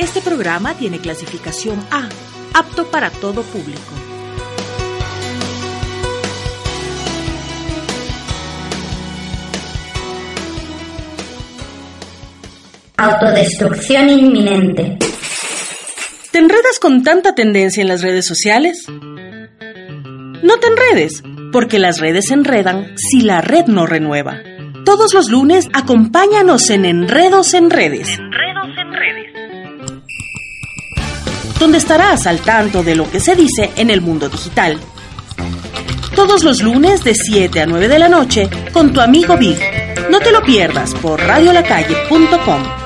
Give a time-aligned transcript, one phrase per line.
[0.00, 2.08] Este programa tiene clasificación A,
[2.54, 3.80] apto para todo público.
[12.96, 14.96] Autodestrucción inminente.
[16.32, 18.86] ¿Te enredas con tanta tendencia en las redes sociales?
[18.88, 21.22] No te enredes,
[21.52, 24.40] porque las redes se enredan si la red no renueva.
[24.86, 28.18] Todos los lunes acompáñanos en Enredos en Redes.
[31.60, 34.80] Donde estarás al tanto de lo que se dice en el mundo digital.
[36.16, 39.58] Todos los lunes de 7 a 9 de la noche con tu amigo Big.
[40.10, 42.79] No te lo pierdas por radiolacalle.com.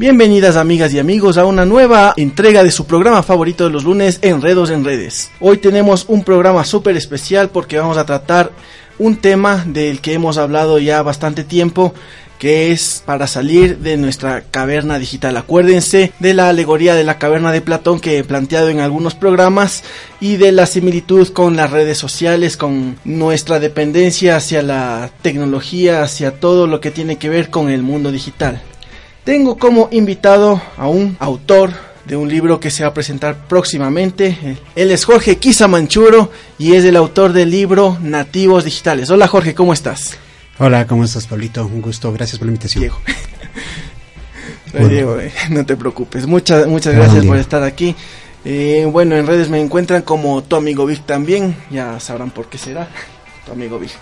[0.00, 4.18] Bienvenidas amigas y amigos a una nueva entrega de su programa favorito de los lunes,
[4.22, 5.30] Enredos en Redes.
[5.40, 8.50] Hoy tenemos un programa súper especial porque vamos a tratar
[8.98, 11.92] un tema del que hemos hablado ya bastante tiempo,
[12.38, 15.36] que es para salir de nuestra caverna digital.
[15.36, 19.84] Acuérdense de la alegoría de la caverna de Platón que he planteado en algunos programas
[20.18, 26.40] y de la similitud con las redes sociales, con nuestra dependencia hacia la tecnología, hacia
[26.40, 28.62] todo lo que tiene que ver con el mundo digital.
[29.30, 31.70] Tengo como invitado a un autor
[32.04, 34.58] de un libro que se va a presentar próximamente.
[34.74, 39.08] Él es Jorge Quisa Manchuro y es el autor del libro Nativos Digitales.
[39.08, 40.18] Hola Jorge, ¿cómo estás?
[40.58, 41.64] Hola, ¿cómo estás, Pablito?
[41.64, 42.80] Un gusto, gracias por la invitación.
[42.80, 42.98] Diego.
[44.88, 46.26] Diego, eh, no te preocupes.
[46.26, 47.94] Muchas, muchas gracias por estar aquí.
[48.44, 51.54] Eh, bueno, en redes me encuentran como tu amigo Vic también.
[51.70, 52.88] Ya sabrán por qué será.
[53.46, 53.92] Tu amigo Vic.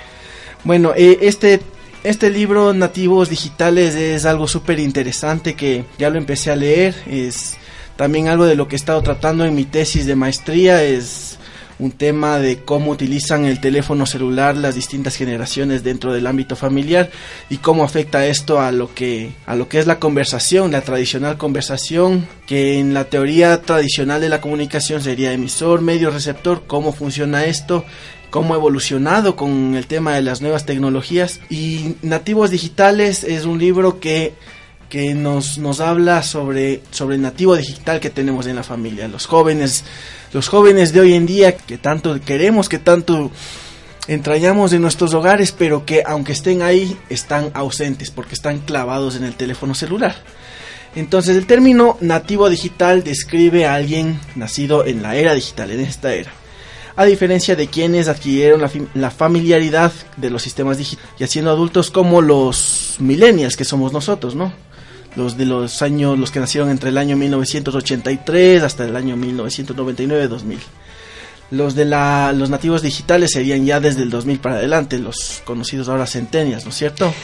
[0.65, 1.61] Bueno, eh, este
[2.05, 6.95] este libro Nativos Digitales es algo súper interesante que ya lo empecé a leer.
[7.07, 7.57] Es
[7.97, 10.83] también algo de lo que he estado tratando en mi tesis de maestría.
[10.83, 11.39] Es
[11.79, 17.11] un tema de cómo utilizan el teléfono celular las distintas generaciones dentro del ámbito familiar
[17.51, 21.39] y cómo afecta esto a lo que a lo que es la conversación, la tradicional
[21.39, 27.45] conversación, que en la teoría tradicional de la comunicación sería emisor, medio, receptor, cómo funciona
[27.45, 27.85] esto
[28.30, 31.40] cómo ha evolucionado con el tema de las nuevas tecnologías.
[31.48, 34.34] Y Nativos Digitales es un libro que,
[34.89, 39.08] que nos, nos habla sobre, sobre el nativo digital que tenemos en la familia.
[39.08, 39.84] Los jóvenes,
[40.33, 43.30] los jóvenes de hoy en día que tanto queremos, que tanto
[44.06, 49.24] entrañamos en nuestros hogares, pero que aunque estén ahí, están ausentes porque están clavados en
[49.24, 50.16] el teléfono celular.
[50.95, 56.14] Entonces el término nativo digital describe a alguien nacido en la era digital, en esta
[56.14, 56.33] era
[56.98, 58.61] a diferencia de quienes adquirieron
[58.95, 64.35] la, familiaridad de los sistemas digitales, y haciendo adultos como los millennials que somos nosotros,
[64.35, 64.53] ¿no?
[65.14, 70.58] Los de los años, los que nacieron entre el año 1983 hasta el año 1999-2000.
[71.53, 75.89] Los de la, los nativos digitales serían ya desde el 2000 para adelante, los conocidos
[75.89, 77.14] ahora centenias, ¿no es cierto?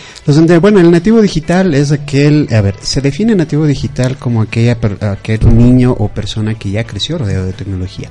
[0.60, 5.56] bueno, el nativo digital es aquel, a ver, se define nativo digital como aquella, aquel
[5.56, 8.08] niño o persona que ya creció rodeado de tecnología.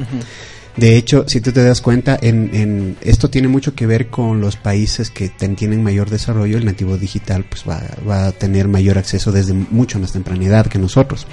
[0.75, 4.41] De hecho, si tú te das cuenta, en, en, esto tiene mucho que ver con
[4.41, 6.57] los países que tienen mayor desarrollo.
[6.57, 10.67] El nativo digital pues va, va, a tener mayor acceso desde mucho más temprana edad
[10.67, 11.27] que nosotros.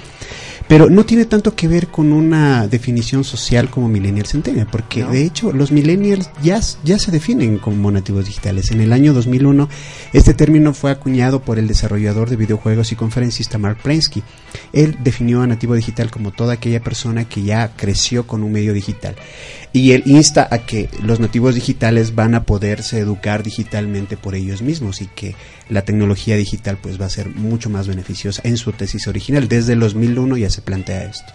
[0.71, 5.25] Pero no tiene tanto que ver con una definición social como millennial centennial, porque de
[5.25, 8.71] hecho los millennials ya, ya se definen como nativos digitales.
[8.71, 9.67] En el año 2001
[10.13, 14.23] este término fue acuñado por el desarrollador de videojuegos y conferencista Mark Prensky.
[14.71, 18.71] Él definió a nativo digital como toda aquella persona que ya creció con un medio
[18.71, 19.17] digital
[19.73, 24.61] y él insta a que los nativos digitales van a poderse educar digitalmente por ellos
[24.61, 25.35] mismos y que
[25.69, 29.47] la tecnología digital pues va a ser mucho más beneficiosa en su tesis original.
[29.47, 31.33] Desde el 2001 ya se plantea esto.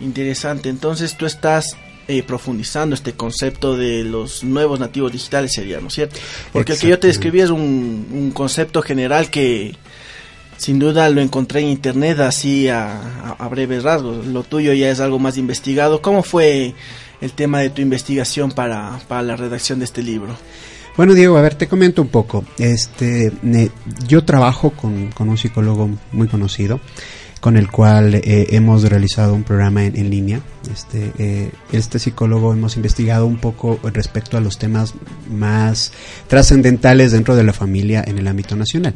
[0.00, 5.88] Interesante, entonces tú estás eh, profundizando este concepto de los nuevos nativos digitales sería, ¿no
[5.88, 6.18] es cierto?
[6.52, 9.76] Porque el que yo te describí es un, un concepto general que
[10.56, 14.26] sin duda lo encontré en internet así a, a, breves rasgos.
[14.26, 16.02] Lo tuyo ya es algo más investigado.
[16.02, 16.74] ¿Cómo fue
[17.20, 20.36] el tema de tu investigación para, para la redacción de este libro?
[20.98, 22.44] Bueno, Diego, a ver, te comento un poco.
[22.58, 23.30] Este,
[24.08, 26.80] yo trabajo con, con, un psicólogo muy conocido,
[27.40, 30.40] con el cual eh, hemos realizado un programa en, en línea.
[30.68, 34.94] Este, eh, este psicólogo hemos investigado un poco respecto a los temas
[35.30, 35.92] más
[36.26, 38.94] trascendentales dentro de la familia en el ámbito nacional.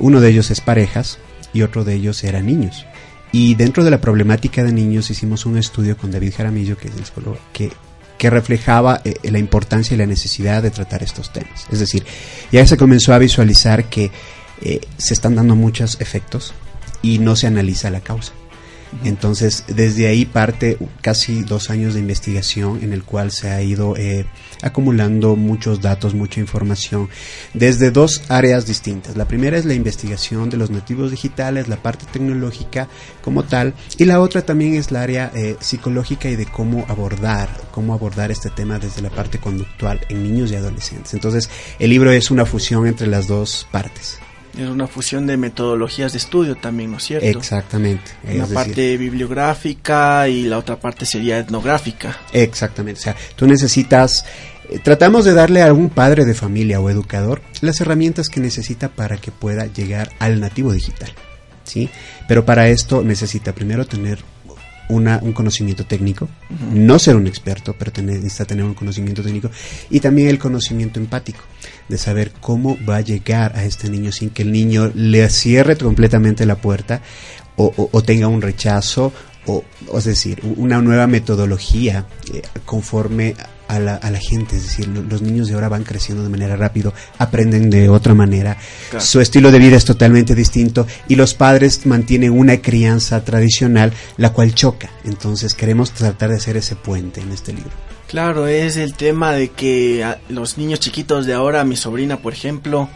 [0.00, 1.20] Uno de ellos es parejas
[1.52, 2.84] y otro de ellos era niños.
[3.30, 6.96] Y dentro de la problemática de niños hicimos un estudio con David Jaramillo, que es
[6.96, 7.70] el psicólogo, que,
[8.18, 11.66] que reflejaba eh, la importancia y la necesidad de tratar estos temas.
[11.70, 12.04] Es decir,
[12.52, 14.10] ya se comenzó a visualizar que
[14.60, 16.52] eh, se están dando muchos efectos
[17.00, 18.32] y no se analiza la causa.
[19.04, 23.96] Entonces, desde ahí parte casi dos años de investigación en el cual se ha ido
[23.96, 24.26] eh,
[24.62, 27.08] acumulando muchos datos, mucha información,
[27.54, 29.16] desde dos áreas distintas.
[29.16, 32.88] La primera es la investigación de los nativos digitales, la parte tecnológica
[33.22, 37.48] como tal, y la otra también es la área eh, psicológica y de cómo abordar,
[37.70, 41.14] cómo abordar este tema desde la parte conductual en niños y adolescentes.
[41.14, 44.18] Entonces, el libro es una fusión entre las dos partes.
[44.58, 47.26] Es una fusión de metodologías de estudio también, ¿no es cierto?
[47.26, 48.10] Exactamente.
[48.24, 52.18] Una parte bibliográfica y la otra parte sería etnográfica.
[52.32, 53.00] Exactamente.
[53.00, 54.24] O sea, tú necesitas
[54.68, 58.88] eh, Tratamos de darle a algún padre de familia o educador las herramientas que necesita
[58.88, 61.10] para que pueda llegar al nativo digital,
[61.64, 61.88] ¿sí?
[62.26, 64.18] Pero para esto necesita primero tener
[64.88, 66.28] una, un conocimiento técnico,
[66.72, 69.50] no ser un experto, pero tener, necesita tener un conocimiento técnico
[69.90, 71.44] y también el conocimiento empático,
[71.88, 75.76] de saber cómo va a llegar a este niño sin que el niño le cierre
[75.76, 77.00] completamente la puerta
[77.56, 79.12] o, o tenga un rechazo
[79.48, 79.64] o,
[79.96, 83.34] es decir, una nueva metodología eh, conforme
[83.66, 86.56] a la, a la, gente, es decir, los niños de ahora van creciendo de manera
[86.56, 88.56] rápido, aprenden de otra manera,
[88.98, 94.32] su estilo de vida es totalmente distinto y los padres mantienen una crianza tradicional la
[94.32, 94.90] cual choca.
[95.04, 97.72] Entonces queremos tratar de hacer ese puente en este libro.
[98.08, 102.88] Claro, es el tema de que los niños chiquitos de ahora, mi sobrina por ejemplo,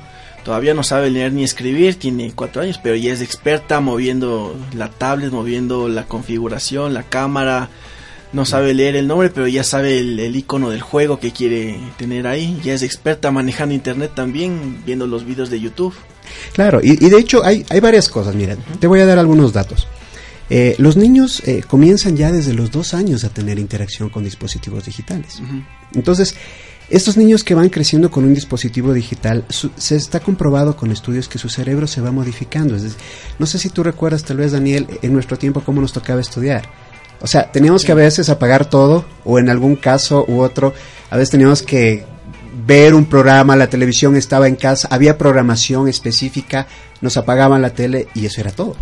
[0.43, 4.89] todavía no sabe leer ni escribir, tiene cuatro años, pero ya es experta moviendo la
[4.89, 7.69] tablet, moviendo la configuración, la cámara,
[8.33, 12.27] no sabe leer el nombre, pero ya sabe el, icono del juego que quiere tener
[12.27, 12.59] ahí.
[12.65, 15.95] Ya es experta manejando internet también, viendo los vídeos de YouTube.
[16.55, 18.35] Claro, y, de hecho hay, hay varias cosas.
[18.35, 19.87] Mira, te voy a dar algunos datos.
[20.51, 24.85] Eh, los niños eh, comienzan ya desde los dos años a tener interacción con dispositivos
[24.85, 25.41] digitales.
[25.95, 26.35] Entonces,
[26.91, 29.47] estos niños que van creciendo con un dispositivo digital,
[29.77, 32.77] se está comprobado con estudios que su cerebro se va modificando.
[33.39, 36.69] no sé si tú recuerdas, tal vez, Daniel, en nuestro tiempo cómo nos tocaba estudiar.
[37.21, 40.75] O sea, teníamos que a veces apagar todo, o en algún caso u otro,
[41.09, 42.05] a veces teníamos que
[42.67, 46.67] ver un programa, la televisión estaba en casa, había programación específica,
[47.01, 48.77] nos apagaban la tele y eso era todo.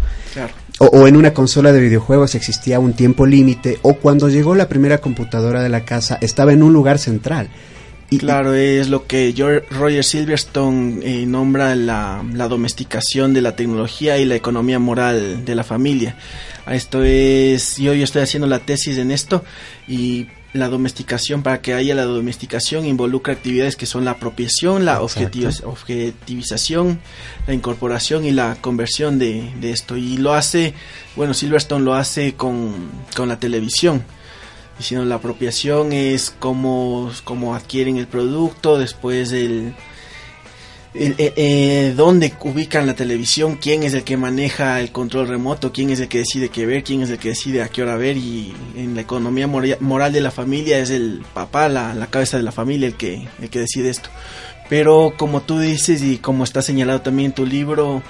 [0.82, 4.96] O, en una consola de videojuegos existía un tiempo límite, o cuando llegó la primera
[4.96, 7.50] computadora de la casa estaba en un lugar central.
[8.08, 9.34] Y, claro, es lo que
[9.70, 15.54] Roger Silverstone eh, nombra la, la domesticación de la tecnología y la economía moral de
[15.54, 16.16] la familia.
[16.66, 19.44] Esto es, yo, yo estoy haciendo la tesis en esto
[19.86, 25.00] y la domesticación, para que haya la domesticación, involucra actividades que son la apropiación, la
[25.00, 27.00] objetivización,
[27.46, 29.96] la incorporación y la conversión de, esto.
[29.96, 30.74] Y lo hace,
[31.14, 34.04] bueno, Silverstone lo hace con, con la televisión.
[34.78, 39.74] Diciendo la apropiación es cómo, cómo adquieren el producto, después el,
[40.92, 45.90] eh, eh, dónde ubican la televisión, quién es el que maneja el control remoto, quién
[45.90, 48.16] es el que decide qué ver, quién es el que decide a qué hora ver
[48.16, 52.50] y en la economía moral de la familia es el papá, la, cabeza de la
[52.50, 54.10] familia el que, el que decide esto.
[54.68, 58.02] Pero como tú dices y como está señalado también en tu libro,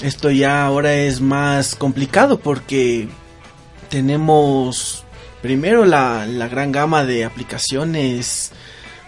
[0.00, 3.08] esto ya ahora es más complicado porque
[3.88, 5.04] tenemos
[5.42, 8.52] primero la, la gran gama de aplicaciones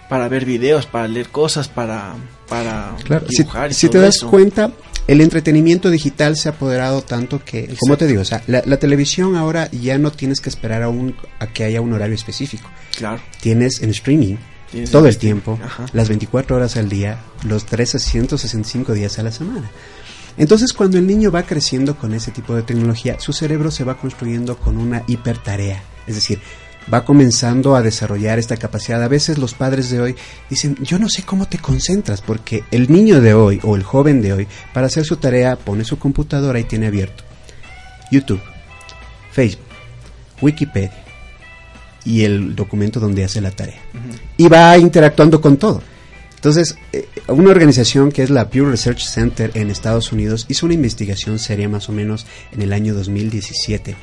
[0.08, 2.17] para ver videos, para leer cosas, para
[2.49, 2.96] para
[3.29, 3.73] dibujar.
[3.73, 4.73] Si, te das cuenta,
[5.06, 9.36] el entretenimiento digital se ha apoderado tanto que, como te digo, o sea, la, televisión
[9.36, 12.69] ahora ya no tienes que esperar a, un, a que haya un horario específico.
[12.96, 13.20] Claro.
[13.41, 14.36] Tienes en streaming
[14.91, 15.58] todo el tiempo,
[15.93, 19.70] las 24 horas al día, los 365 días a la semana.
[20.36, 23.96] Entonces, cuando el niño va creciendo con ese tipo de tecnología, su cerebro se va
[23.96, 25.82] construyendo con una hipertarea.
[26.06, 26.41] Es decir,
[26.93, 29.03] va comenzando a desarrollar esta capacidad.
[29.03, 30.17] A veces los padres de hoy
[30.50, 34.20] dicen, yo no sé cómo te concentras, porque el niño de hoy o el joven
[34.22, 37.24] de hoy, para hacer su tarea, pone su computadora y tiene abierto
[38.10, 38.41] YouTube,
[39.32, 39.67] Facebook,
[40.41, 41.05] Wikipedia
[42.05, 43.81] y el documento donde hace la tarea.
[44.36, 45.82] Y va interactuando con todo.
[46.36, 50.74] Entonces, eh, una organización que es la Pew Research Center en Estados Unidos hizo una
[50.74, 53.96] investigación seria más o menos en el año 2017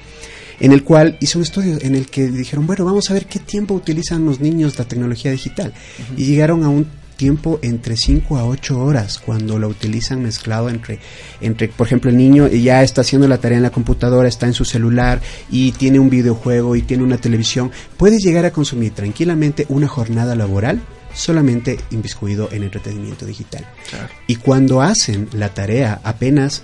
[0.62, 3.40] en el cual hizo un estudio en el que dijeron, bueno, vamos a ver qué
[3.40, 5.74] tiempo utilizan los niños la tecnología digital.
[6.16, 6.86] Y llegaron a un
[7.18, 11.00] tiempo entre 5 a 8 horas cuando lo utilizan mezclado entre,
[11.42, 14.54] entre, por ejemplo, el niño ya está haciendo la tarea en la computadora, está en
[14.54, 19.66] su celular y tiene un videojuego y tiene una televisión, puede llegar a consumir tranquilamente
[19.70, 20.82] una jornada laboral
[21.14, 23.68] solamente inviscuido en entretenimiento digital.
[24.28, 26.64] Y cuando hacen la tarea apenas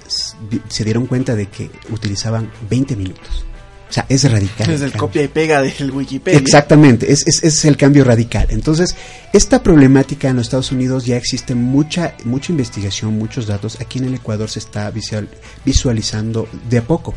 [0.70, 3.48] se dieron cuenta de que utilizaban 20 minutos
[3.90, 4.70] O sea, es radical.
[4.70, 6.38] Es el, copia y pega del Wikipedia.
[6.38, 8.48] Exactamente, es, es, es, el cambio radical.
[8.50, 8.96] Entonces,
[9.32, 13.80] esta problemática en los Estados Unidos ya existe mucha, mucha investigación, muchos datos.
[13.80, 15.30] Aquí en el Ecuador se está visual,
[15.64, 17.14] visualizando de a poco.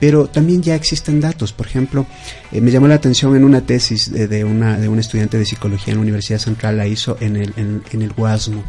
[0.00, 1.52] Pero también ya existen datos.
[1.52, 2.06] Por ejemplo,
[2.50, 5.92] eh, me llamó la atención en una tesis de, una, de un estudiante de psicología
[5.92, 8.62] en la Universidad Central, la hizo en el, en, en el Guasmo.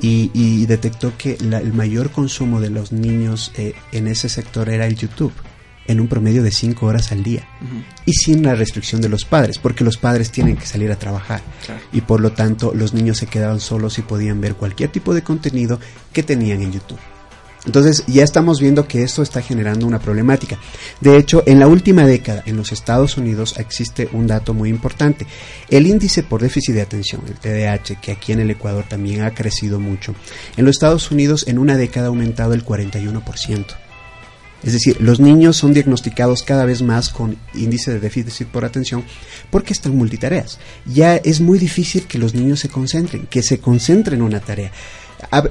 [0.00, 4.86] Y, y, detectó que el mayor consumo de los niños eh, en ese sector era
[4.86, 5.32] el YouTube
[5.86, 7.46] en un promedio de 5 horas al día
[8.04, 11.42] y sin la restricción de los padres, porque los padres tienen que salir a trabajar
[11.92, 15.22] y por lo tanto los niños se quedaban solos y podían ver cualquier tipo de
[15.22, 15.78] contenido
[16.12, 16.98] que tenían en YouTube.
[17.66, 20.58] Entonces ya estamos viendo que esto está generando una problemática.
[21.00, 25.26] De hecho, en la última década en los Estados Unidos existe un dato muy importante.
[25.70, 29.32] El índice por déficit de atención, el TDAH, que aquí en el Ecuador también ha
[29.32, 30.14] crecido mucho,
[30.56, 33.83] en los Estados Unidos en una década ha aumentado el 41%.
[34.64, 39.04] Es decir, los niños son diagnosticados cada vez más con índice de déficit por atención
[39.50, 40.58] porque están multitareas.
[40.86, 44.72] Ya es muy difícil que los niños se concentren, que se concentren en una tarea.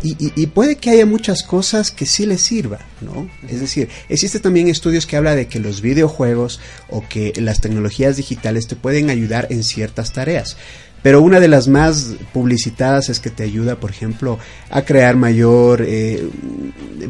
[0.03, 3.29] Y, puede que haya muchas cosas que sí les sirva, ¿no?
[3.47, 8.17] Es decir, existe también estudios que habla de que los videojuegos o que las tecnologías
[8.17, 10.57] digitales te pueden ayudar en ciertas tareas.
[11.03, 15.83] Pero una de las más publicitadas es que te ayuda, por ejemplo, a crear mayor
[15.85, 16.27] eh,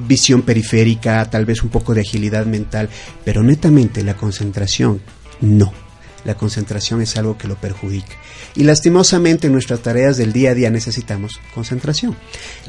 [0.08, 2.90] visión periférica, tal vez un poco de agilidad mental,
[3.24, 5.00] pero netamente la concentración,
[5.40, 5.72] no.
[6.26, 8.16] La concentración es algo que lo perjudica.
[8.56, 12.16] Y lastimosamente en nuestras tareas del día a día necesitamos concentración.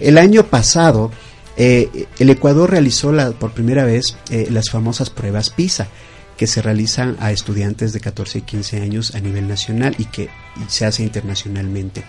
[0.00, 1.10] El año pasado,
[1.56, 5.88] eh, el Ecuador realizó la, por primera vez eh, las famosas pruebas PISA
[6.36, 10.28] que se realizan a estudiantes de 14 y 15 años a nivel nacional y que
[10.68, 12.04] se hace internacionalmente.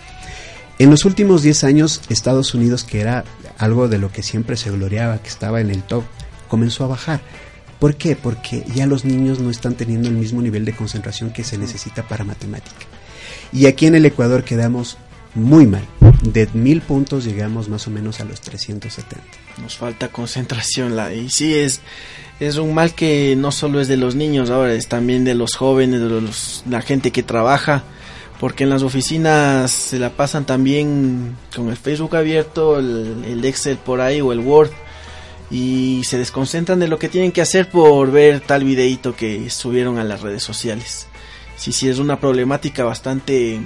[0.78, 3.24] En los últimos 10 años, Estados Unidos, que era
[3.58, 6.04] algo de lo que siempre se gloriaba, que estaba en el top,
[6.50, 7.22] comenzó a bajar.
[7.80, 8.16] ¿Por qué?
[8.16, 12.08] Porque ya los niños no están teniendo el mismo nivel de concentración que se necesita
[12.08, 12.86] para matemática.
[13.54, 14.98] Y aquí en el Ecuador quedamos
[15.34, 15.86] muy mal.
[16.24, 19.24] De mil puntos llegamos más o menos a los 370.
[19.62, 20.96] Nos falta concentración.
[20.96, 21.82] La, y sí, es,
[22.40, 25.56] es un mal que no solo es de los niños, ahora es también de los
[25.56, 27.84] jóvenes, de los, la gente que trabaja,
[28.40, 34.02] porque en las oficinas se la pasan también con el Facebook abierto, el, Excel por
[34.02, 34.72] ahí o el Word,
[35.50, 39.98] y se desconcentran de lo que tienen que hacer por ver tal videíto que subieron
[39.98, 41.08] a las redes sociales.
[41.56, 43.62] Sí, sí, es una problemática bastante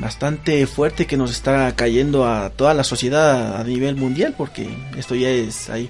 [0.00, 5.14] bastante fuerte que nos está cayendo a toda la sociedad a nivel mundial porque esto
[5.14, 5.88] ya es ahí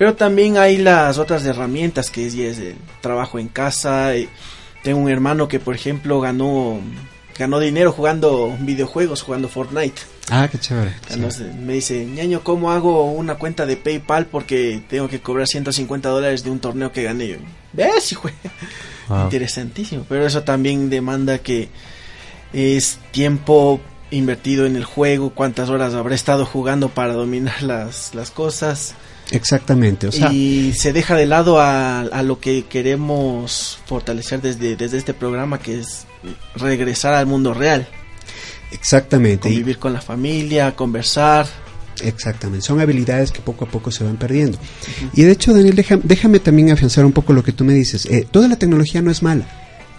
[0.00, 4.12] pero también hay las otras herramientas que es, es el trabajo en casa.
[4.82, 6.80] Tengo un hermano que, por ejemplo, ganó
[7.38, 10.00] ganó dinero jugando videojuegos, jugando Fortnite.
[10.30, 10.94] Ah, qué chévere.
[11.60, 16.44] Me dice, ñaño, ¿cómo hago una cuenta de PayPal porque tengo que cobrar 150 dólares
[16.44, 17.38] de un torneo que gané?
[17.74, 18.30] ¿Ves, hijo?
[19.24, 20.06] Interesantísimo.
[20.08, 21.68] Pero eso también demanda que
[22.54, 28.30] es tiempo invertido en el juego, cuántas horas habré estado jugando para dominar las, las
[28.30, 28.94] cosas.
[29.30, 34.76] Exactamente, o sea, y se deja de lado a, a, lo que queremos fortalecer desde,
[34.76, 36.06] desde este programa, que es
[36.56, 37.86] regresar al mundo real.
[38.72, 39.48] Exactamente.
[39.48, 41.46] Convivir con la familia, conversar.
[42.02, 44.58] Exactamente, son habilidades que poco a poco se van perdiendo.
[45.14, 48.06] Y de hecho, Daniel, déjame también afianzar un poco lo que tú me dices.
[48.06, 49.46] Eh, toda la tecnología no es mala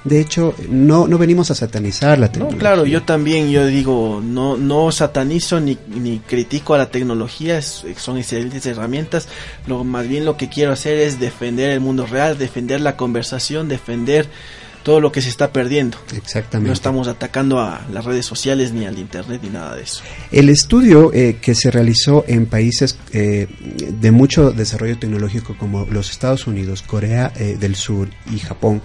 [0.04, 2.56] de hecho, no, no venimos a satanizar la tecnología.
[2.56, 7.62] No, claro, yo también, yo digo, no, no satanizo ni, ni critico a la tecnología,
[7.62, 9.28] son excelentes herramientas.
[9.68, 13.68] Lo, más bien lo que quiero hacer es defender el mundo real, defender la conversación,
[13.68, 14.28] defender
[14.84, 15.98] todo lo que se está perdiendo.
[16.16, 16.68] Exactamente.
[16.68, 20.02] No estamos atacando a las redes sociales ni al internet ni nada de eso.
[20.32, 26.10] El estudio eh, que se realizó en países eh, de mucho desarrollo tecnológico como los
[26.10, 28.82] Estados Unidos, Corea eh, del Sur y Japón,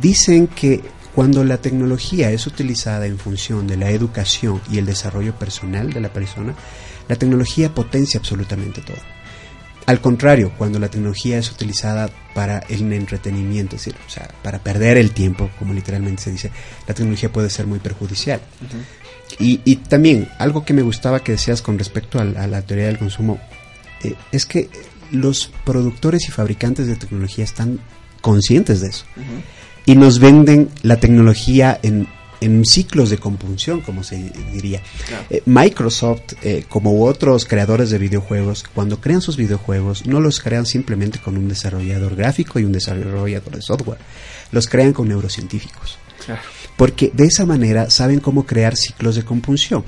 [0.00, 0.82] dicen que
[1.14, 6.00] cuando la tecnología es utilizada en función de la educación y el desarrollo personal de
[6.00, 6.54] la persona,
[7.08, 8.96] la tecnología potencia absolutamente todo.
[9.86, 14.58] Al contrario, cuando la tecnología es utilizada para el entretenimiento, es decir, o sea, para
[14.58, 16.50] perder el tiempo, como literalmente se dice,
[16.88, 18.40] la tecnología puede ser muy perjudicial.
[19.38, 23.38] y, también, algo que me gustaba que decías con respecto a, la teoría del consumo,
[24.02, 24.70] eh, es que
[25.10, 27.78] los productores y fabricantes de tecnología están
[28.24, 29.04] conscientes de eso
[29.84, 32.08] y nos venden la tecnología en,
[32.40, 34.80] en ciclos de compunción, como se diría.
[35.28, 40.64] Eh, Microsoft, eh, como otros creadores de videojuegos, cuando crean sus videojuegos, no los crean
[40.64, 43.98] simplemente con un desarrollador gráfico y un desarrollador de software,
[44.52, 45.98] los crean con neurocientíficos.
[46.78, 49.84] Porque de esa manera saben cómo crear ciclos de compunción.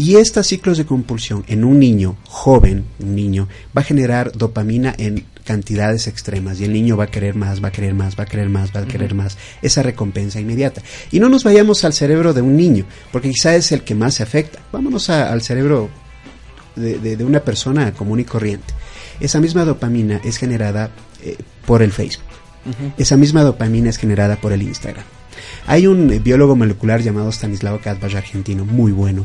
[0.00, 4.94] Y estos ciclos de compulsión en un niño joven, un niño, va a generar dopamina
[4.96, 8.22] en cantidades extremas y el niño va a querer más, va a querer más, va
[8.22, 10.82] a querer más, va a querer más, esa recompensa inmediata.
[11.10, 14.14] Y no nos vayamos al cerebro de un niño, porque quizá es el que más
[14.14, 14.60] se afecta.
[14.70, 15.90] Vámonos al cerebro
[16.76, 18.72] de, una persona común y corriente.
[19.18, 20.90] Esa misma dopamina es generada
[21.24, 21.36] eh,
[21.66, 22.22] por el Facebook.
[22.98, 25.04] Esa misma dopamina es generada por el Instagram.
[25.66, 29.24] Hay un biólogo molecular llamado Stanislao Katbach, argentino, muy bueno,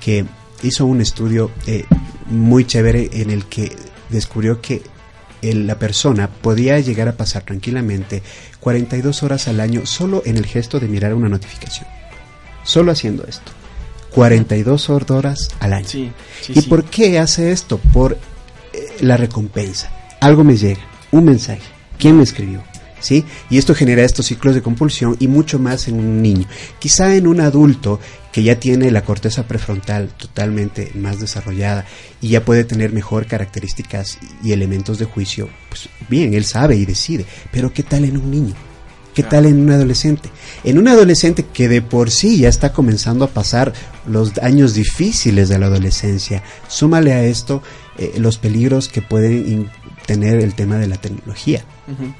[0.00, 0.24] que
[0.62, 1.84] hizo un estudio eh,
[2.26, 3.72] muy chévere en el que
[4.08, 4.82] descubrió que
[5.42, 8.22] la persona podía llegar a pasar tranquilamente
[8.60, 11.86] 42 horas al año solo en el gesto de mirar una notificación.
[12.62, 13.52] Solo haciendo esto.
[14.10, 16.12] 42 horas al año.
[16.48, 17.78] ¿Y por qué hace esto?
[17.78, 18.18] Por
[18.72, 19.90] eh, la recompensa.
[20.20, 20.80] Algo me llega,
[21.12, 21.62] un mensaje.
[21.98, 22.62] ¿Quién me escribió?
[23.00, 23.24] ¿sí?
[23.48, 26.46] Y esto genera estos ciclos de compulsión y mucho más en un niño.
[26.78, 27.98] Quizá en un adulto
[28.32, 31.84] que ya tiene la corteza prefrontal totalmente más desarrollada
[32.20, 36.84] y ya puede tener mejor características y elementos de juicio, pues bien, él sabe y
[36.84, 38.54] decide, pero ¿qué tal en un niño?
[39.14, 40.30] ¿Qué tal en un adolescente?
[40.62, 43.72] En un adolescente que de por sí ya está comenzando a pasar
[44.06, 47.60] los años difíciles de la adolescencia, súmale a esto
[47.98, 49.68] eh, los peligros que pueden
[50.06, 51.64] tener el tema de la tecnología.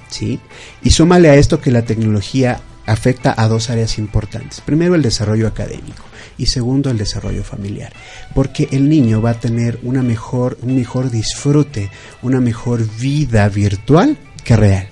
[0.09, 0.41] ¿sí?
[0.83, 4.61] Y súmale a esto que la tecnología afecta a dos áreas importantes.
[4.61, 6.05] Primero, el desarrollo académico
[6.37, 7.93] y segundo, el desarrollo familiar.
[8.35, 11.91] Porque el niño va a tener una mejor, un mejor disfrute,
[12.23, 14.89] una mejor vida virtual que real.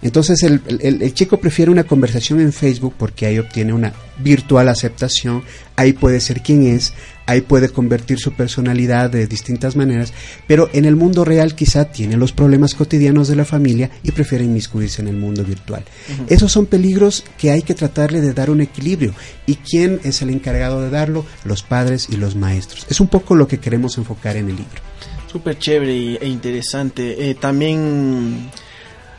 [0.00, 5.42] Entonces el, el, chico prefiere una conversación en Facebook porque ahí obtiene una virtual aceptación,
[5.76, 6.94] ahí puede ser quien es,
[7.26, 10.12] ahí puede convertir su personalidad de distintas maneras,
[10.46, 14.44] pero en el mundo real quizá tiene los problemas cotidianos de la familia y prefiere
[14.44, 15.84] inmiscuirse en el mundo virtual.
[16.28, 19.14] Esos son peligros que hay que tratarle de dar un equilibrio.
[19.46, 21.26] ¿Y quién es el encargado de darlo?
[21.44, 22.86] Los padres y los maestros.
[22.88, 24.82] Es un poco lo que queremos enfocar en el libro.
[25.30, 27.30] Súper chévere e interesante.
[27.30, 28.50] Eh, también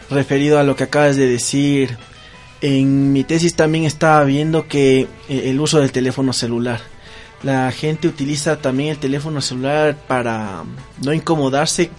[0.09, 1.97] referido a lo que acabas de decir,
[2.61, 5.07] en mi tesis también estaba viendo que eh,
[5.45, 6.79] el uso del teléfono celular.
[7.43, 10.63] La gente utiliza también el teléfono celular para
[11.03, 11.89] no incomodarse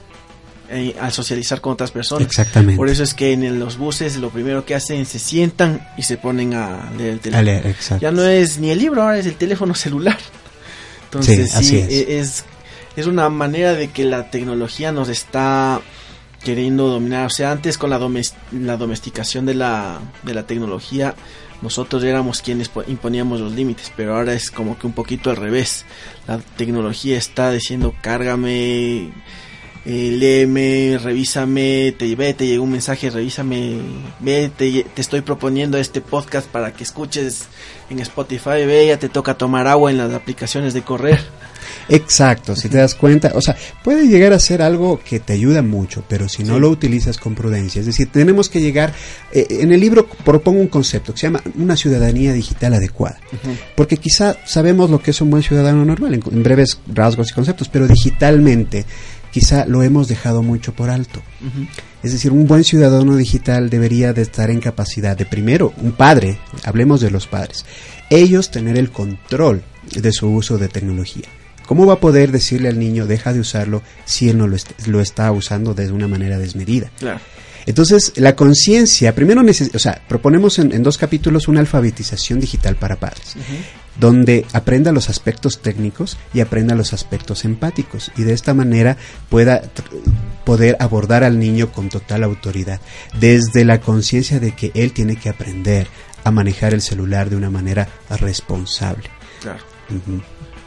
[0.71, 2.27] eh, al socializar con otras personas.
[2.27, 2.79] Exactamente.
[2.79, 6.17] Por eso es que en los buses lo primero que hacen se sientan y se
[6.17, 8.01] ponen a leer el teléfono.
[8.01, 10.19] Ya no es ni el libro, ahora es el teléfono celular.
[11.05, 12.47] Entonces sí, e, es,
[12.97, 15.83] es una manera de que la tecnología nos está
[16.45, 17.27] queriendo dominar.
[17.27, 17.99] O sea, antes con la,
[18.53, 21.15] la domesticación de la, de la tecnología,
[21.63, 25.85] nosotros éramos quienes imponíamos los límites, pero ahora es como que un poquito al revés.
[26.29, 29.13] La tecnología está diciendo, cárgame,
[29.87, 33.79] eh, léeme, revísame, te, ve, te llegó un mensaje, revísame,
[34.21, 37.45] ve, te, te, estoy proponiendo este podcast para que escuches
[37.91, 41.21] en Spotify, ve, ya te toca tomar agua en las aplicaciones de correr.
[41.89, 45.63] Exacto, si te das cuenta, o sea, puede llegar a ser algo que te ayuda
[45.63, 48.95] mucho, pero si no lo utilizas con prudencia, es decir, tenemos que llegar,
[49.33, 53.19] eh, en el libro propongo un concepto que se llama una ciudadanía digital adecuada,
[53.77, 57.69] porque quizá sabemos lo que es un buen ciudadano normal, en, breves rasgos y conceptos,
[57.69, 58.87] pero digitalmente
[59.35, 61.21] quizá lo hemos dejado mucho por alto.
[62.05, 66.39] Es decir, un buen ciudadano digital debería de estar en capacidad de, primero, un padre,
[66.63, 67.65] hablemos de los padres,
[68.11, 71.25] ellos tener el control de su uso de tecnología.
[71.67, 75.01] ¿Cómo va a poder decirle al niño deja de usarlo si él no lo, lo
[75.01, 76.93] está usando de una manera desmedida?
[77.67, 83.35] Entonces, la conciencia, primero, o sea, proponemos en, dos capítulos una alfabetización digital para padres,
[83.99, 88.97] donde aprenda los aspectos técnicos y aprenda los aspectos empáticos, y de esta manera
[89.29, 89.63] pueda
[90.45, 92.81] poder abordar al niño con total autoridad,
[93.19, 95.87] desde la conciencia de que él tiene que aprender
[96.25, 97.89] a manejar el celular de una manera
[98.21, 99.11] responsable.
[99.41, 99.61] Claro.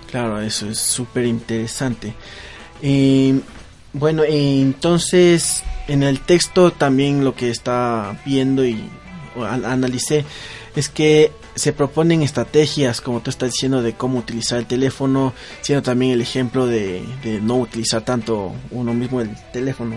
[0.10, 2.14] Claro, eso es súper interesante.
[2.82, 3.40] Eh,
[3.94, 8.90] bueno, entonces en el texto también lo que está viendo y
[9.36, 10.24] analicé
[10.76, 15.84] es que se proponen estrategias, como tú estás diciendo, de cómo utilizar el teléfono, siendo
[15.84, 19.96] también el ejemplo de, de no utilizar tanto uno mismo el teléfono,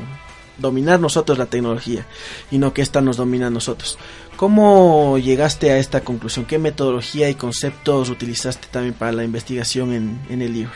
[0.60, 2.06] dominar nosotros la tecnología
[2.50, 3.98] y no que ésta nos domina a nosotros.
[4.36, 6.46] ¿Cómo llegaste a esta conclusión?
[6.46, 10.72] ¿Qué metodología y conceptos utilizaste también para la investigación en, el libro?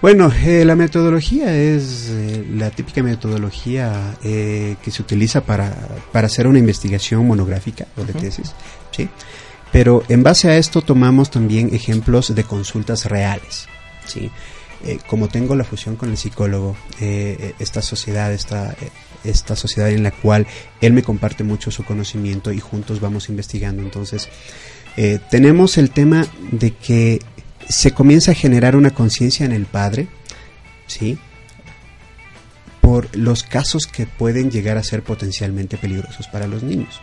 [0.00, 5.76] Bueno, eh, la metodología es eh, la típica metodología eh, que se utiliza para,
[6.14, 8.54] hacer una investigación monográfica o de tesis,
[8.92, 9.10] ¿sí?
[9.72, 13.68] Pero en base a esto tomamos también ejemplos de consultas reales,
[14.06, 14.30] ¿sí?
[15.08, 18.76] como tengo la fusión con el psicólogo, esta sociedad, esta
[19.24, 20.46] esta sociedad en la cual
[20.80, 23.82] él me comparte mucho su conocimiento y juntos vamos investigando.
[23.82, 24.28] Entonces,
[24.96, 27.20] eh, tenemos el tema de que
[27.68, 30.08] se comienza a generar una conciencia en el padre,
[30.86, 31.18] ¿sí?
[32.98, 37.00] Por los casos que pueden llegar a ser potencialmente peligrosos para los niños.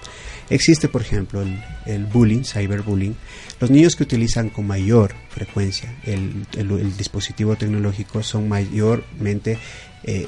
[0.49, 1.41] Existe, por ejemplo,
[1.85, 3.15] el, bullying, cyberbullying.
[3.61, 6.45] Los niños que utilizan con mayor frecuencia el,
[6.97, 9.57] dispositivo tecnológico son mayormente
[10.03, 10.27] eh,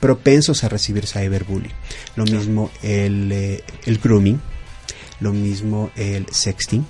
[0.00, 1.72] propensos a recibir cyberbullying.
[2.16, 4.38] Lo mismo el, eh, el grooming,
[5.20, 6.84] lo mismo el sexting.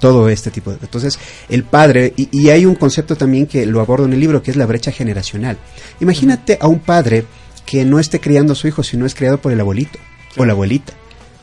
[0.00, 0.78] Todo este tipo de...
[0.80, 4.50] Entonces, el padre, y, hay un concepto también que lo abordo en el libro, que
[4.50, 5.58] es la brecha generacional.
[6.00, 7.26] Imagínate a un padre
[7.66, 9.98] que no esté criando a su hijo, sino es criado por el abuelito
[10.36, 10.94] o la abuelita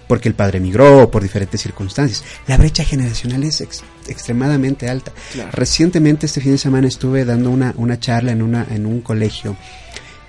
[0.09, 2.23] porque el padre emigró por diferentes circunstancias.
[2.47, 3.61] La brecha generacional es
[4.07, 5.11] extremadamente alta.
[5.51, 9.55] Recientemente, este fin de semana, estuve dando una, una charla en, una, en un colegio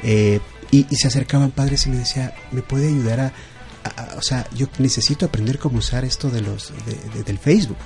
[0.03, 0.39] eh,
[0.71, 3.33] y, se acercaban padres y me decía, ¿me puede ayudar a,
[4.17, 6.73] o sea, yo necesito aprender cómo usar esto de los,
[7.27, 7.79] del Facebook?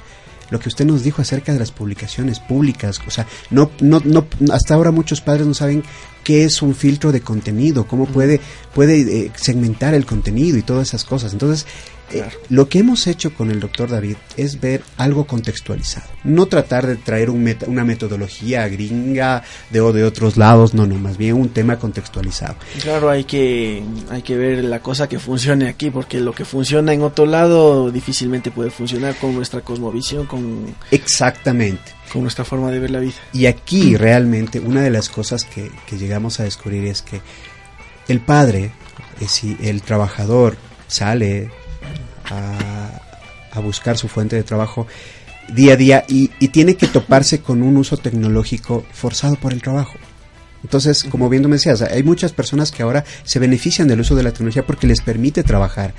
[0.50, 4.26] lo que usted nos dijo acerca de las publicaciones públicas, o sea, no, no, no,
[4.52, 5.82] hasta ahora muchos padres no saben
[6.22, 8.40] qué es un filtro de contenido, cómo puede,
[8.74, 11.32] puede eh, segmentar el contenido y todas esas cosas.
[11.32, 11.66] Entonces,
[12.14, 16.86] eh, lo que hemos hecho con el doctor David es ver algo contextualizado, no tratar
[16.86, 21.48] de traer una metodología gringa de o de otros lados, no, no, más bien un
[21.48, 22.56] tema contextualizado.
[22.82, 26.92] Claro, hay que, hay que ver la cosa que funcione aquí, porque lo que funciona
[26.92, 30.74] en otro lado difícilmente puede funcionar con nuestra cosmovisión, con...
[30.90, 31.92] Exactamente.
[32.12, 33.14] Con nuestra forma de ver la vida.
[33.32, 37.20] Y aquí realmente una de las cosas que, llegamos a descubrir es que
[38.08, 38.72] el padre,
[39.26, 41.50] si el trabajador sale
[42.30, 43.00] a,
[43.60, 44.86] buscar su fuente de trabajo
[45.48, 49.94] día a día y, tiene que toparse con un uso tecnológico forzado por el trabajo.
[50.64, 54.16] Entonces, como bien tú me decías, hay muchas personas que ahora se benefician del uso
[54.16, 55.94] de la tecnología porque les permite trabajar,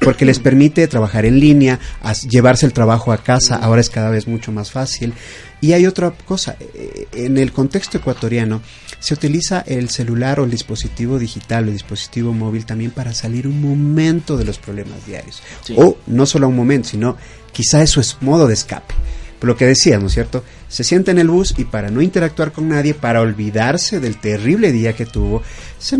[0.00, 1.80] porque les permite trabajar en línea,
[2.28, 5.14] llevarse el trabajo a casa, ahora es cada vez mucho más fácil.
[5.62, 8.60] Y hay otra cosa, eh, en el contexto ecuatoriano
[9.00, 13.48] se utiliza el celular o el dispositivo digital o el dispositivo móvil también para salir
[13.48, 15.42] un momento de los problemas diarios.
[15.76, 17.16] O no solo un momento, sino
[17.52, 18.94] quizá eso es modo de escape.
[19.38, 20.44] Por lo que decíamos, ¿cierto?
[20.68, 24.70] Se sienta en el bus y para no interactuar con nadie, para olvidarse del terrible
[24.70, 25.42] día que tuvo,
[25.78, 25.98] se,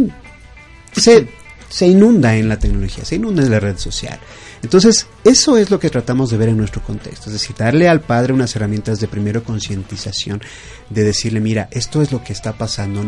[0.93, 1.27] se,
[1.71, 4.21] se inunda en la tecnología, se inunda en la red social.
[4.63, 8.03] Entonces, eso es lo que tratamos de ver en nuestro contexto, es decir, darle al
[8.03, 10.43] padre unas herramientas de primero concientización,
[10.91, 13.03] de decirle, mira, esto es lo que está pasando,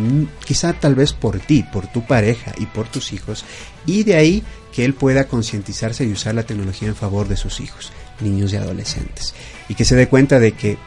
[0.45, 3.45] quizá tal vez por ti, por tu pareja y por tus hijos,
[3.85, 7.61] y de ahí que él pueda concientizarse y usar la tecnología en favor de sus
[7.61, 9.35] hijos, niños y adolescentes,
[9.69, 10.79] y que se dé cuenta de que,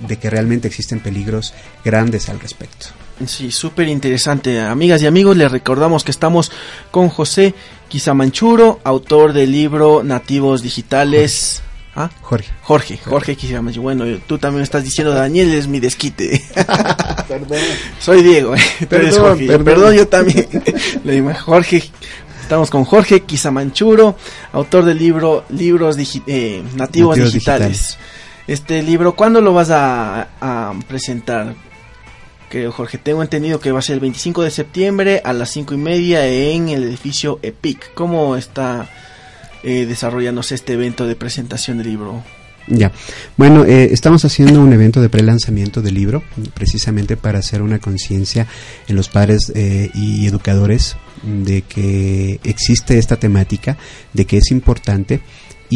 [0.00, 1.52] de que realmente existen peligros
[1.84, 2.86] grandes al respecto.
[3.26, 4.60] Sí, súper interesante.
[4.60, 6.50] Amigas y amigos, les recordamos que estamos
[6.90, 7.54] con José
[7.88, 11.62] Quisamanchuro, autor del libro Nativos Digitales.
[11.96, 12.10] ¿Ah?
[12.22, 12.50] Jorge.
[12.62, 13.82] Jorge, Jorge Quisamanchuro.
[13.82, 16.42] Bueno, tú también estás diciendo Daniel es mi desquite.
[17.28, 17.58] perdón.
[18.00, 18.60] Soy Diego, eh.
[18.88, 19.94] perdón, perdón.
[19.94, 20.48] yo también.
[21.04, 21.84] Le digo, Jorge,
[22.40, 24.16] estamos con Jorge Quisamanchuro,
[24.52, 27.96] autor del libro Libros eh, Nativos, digitales.
[28.46, 31.54] Este libro, ¿cuándo lo vas a, a presentar?
[32.72, 35.76] Jorge, tengo entendido que va a ser el 25 de septiembre a las 5 y
[35.76, 37.94] media en el edificio EPIC.
[37.94, 38.88] ¿Cómo está
[39.62, 42.22] eh, desarrollándose este evento de presentación del libro?
[42.66, 42.92] Ya,
[43.36, 46.22] bueno, eh, estamos haciendo un evento de pre-lanzamiento del libro,
[46.54, 48.46] precisamente para hacer una conciencia
[48.88, 53.76] en los padres eh, y educadores de que existe esta temática,
[54.14, 55.20] de que es importante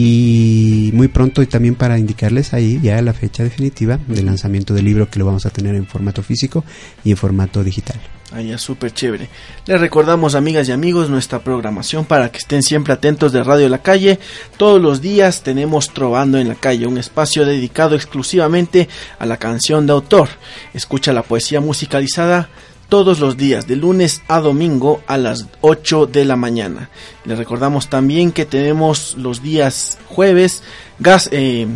[0.00, 4.84] y muy pronto y también para indicarles ahí ya la fecha definitiva del lanzamiento del
[4.84, 6.64] libro que lo vamos a tener en formato físico
[7.02, 8.00] y en formato digital.
[8.30, 9.28] Ahí es súper chévere.
[9.66, 13.82] Les recordamos, amigas y amigos, nuestra programación para que estén siempre atentos de Radio La
[13.82, 14.20] Calle.
[14.56, 19.84] Todos los días tenemos Trovando en la Calle, un espacio dedicado exclusivamente a la canción
[19.84, 20.28] de autor.
[20.74, 22.50] Escucha la poesía musicalizada
[22.88, 26.90] todos los días, de lunes a domingo a las 8 de la mañana.
[27.24, 30.62] Les recordamos también que tenemos los días jueves
[30.98, 31.66] gas, eh,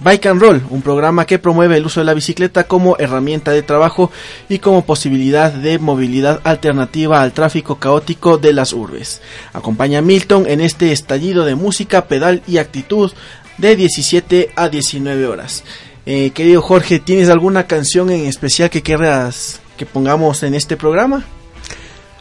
[0.00, 3.62] Bike and Roll, un programa que promueve el uso de la bicicleta como herramienta de
[3.62, 4.10] trabajo
[4.48, 9.20] y como posibilidad de movilidad alternativa al tráfico caótico de las urbes.
[9.52, 13.12] Acompaña a Milton en este estallido de música, pedal y actitud
[13.58, 15.62] de 17 a 19 horas.
[16.04, 21.24] Eh, querido Jorge, ¿tienes alguna canción en especial que quieras que pongamos en este programa?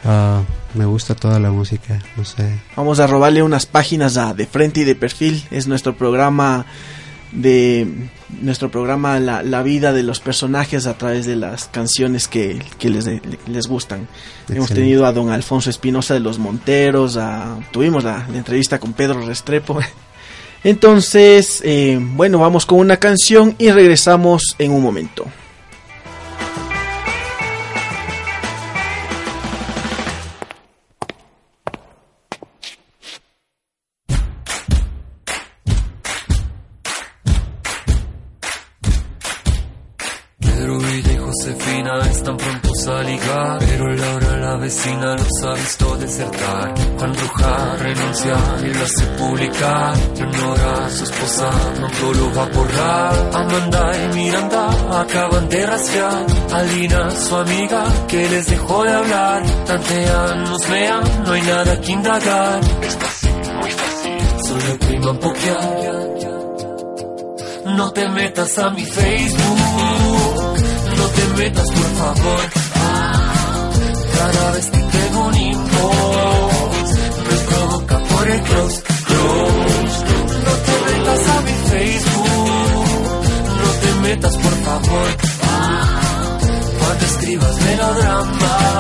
[0.04, 0.42] Ah,
[0.74, 2.60] me gusta toda la música, no sé.
[2.76, 5.44] Vamos a robarle unas páginas a De Frente y de Perfil.
[5.52, 6.66] Es nuestro programa
[7.32, 8.10] de
[8.42, 13.08] nuestro programa la, vida de los personajes a través de las canciones que, les,
[13.46, 14.08] les gustan.
[14.50, 19.24] Hemos tenido a don Alfonso Espinosa de los Monteros, a, tuvimos la, entrevista con Pedro
[19.24, 19.80] Restrepo.
[20.64, 25.28] Entonces, eh, bueno, vamos con una canción y regresamos en un momento.
[46.02, 46.74] Desertar.
[46.98, 49.98] Juan Roja renuncia y lo hace publicar.
[50.16, 53.30] Leonora, su esposa, pronto lo va a borrar.
[53.34, 56.26] Amanda y Miranda acaban de rastrear.
[56.54, 59.44] Alina, su amiga, que les dejó de hablar.
[59.66, 62.60] Tantean, nos vean, no hay nada que indagar.
[62.82, 64.18] Es fácil, muy fácil.
[64.48, 66.12] Solo prima pokear.
[67.78, 70.12] No te metas a mi Facebook
[71.02, 72.42] no te metas por favor.
[74.18, 76.92] Cada vez que tengo un inbox
[77.30, 80.06] me provoca por el close, close.
[80.46, 83.24] No te metas a mi Facebook,
[83.62, 85.08] no te metas por favor.
[86.80, 88.71] Cuando escribas melodramas,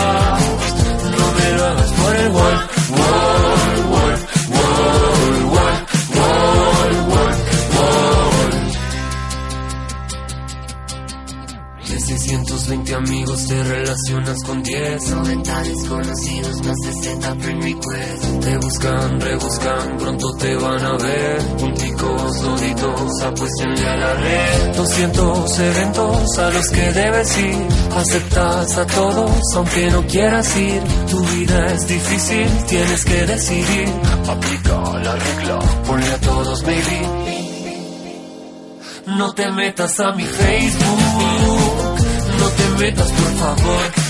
[14.45, 21.41] con 10 90 desconocidos más 60 friend Te buscan, rebuscan, pronto te van a ver.
[21.57, 24.75] Punticos, doritos, apuestenle a la red.
[24.75, 27.67] 200 eventos a los que debes ir.
[27.95, 30.81] Aceptas a todos aunque no quieras ir.
[31.09, 33.89] Tu vida es difícil, tienes que decidir.
[34.27, 37.31] Aplica la regla, ponle a todos baby.
[39.07, 40.99] No te metas a mi Facebook.
[42.39, 44.00] No te metas por favor.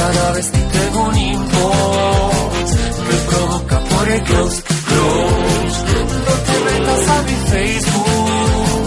[0.00, 0.42] Cada que
[0.78, 2.66] tengo un inbox
[3.06, 5.78] me provoca por el close, close.
[6.26, 8.84] No te metas a mi Facebook,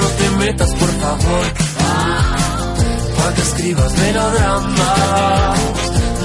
[0.00, 1.44] no te metas por favor.
[3.16, 5.60] Cuando escribas melodramas,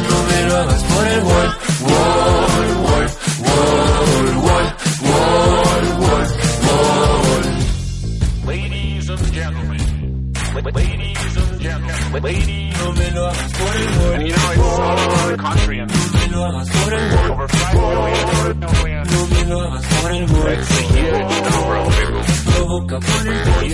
[0.09, 1.49] no me lo hagas por el wall,
[1.91, 3.07] wall, wall,
[3.47, 4.67] wall, wall,
[5.09, 6.27] wall, wall,
[6.67, 7.43] wall.
[8.47, 9.81] Ladies and gentlemen.
[10.53, 10.90] Ladies and
[12.13, 12.27] And
[14.23, 15.79] you know, it's all over the country.
[15.79, 17.31] And no me lo hagas por el gol.
[17.31, 19.07] Over 5 million, million.
[19.11, 20.51] No me lo hagas por el gol.
[20.51, 22.21] It's a huge number of people.
[22.51, 23.67] Provoca por el gol.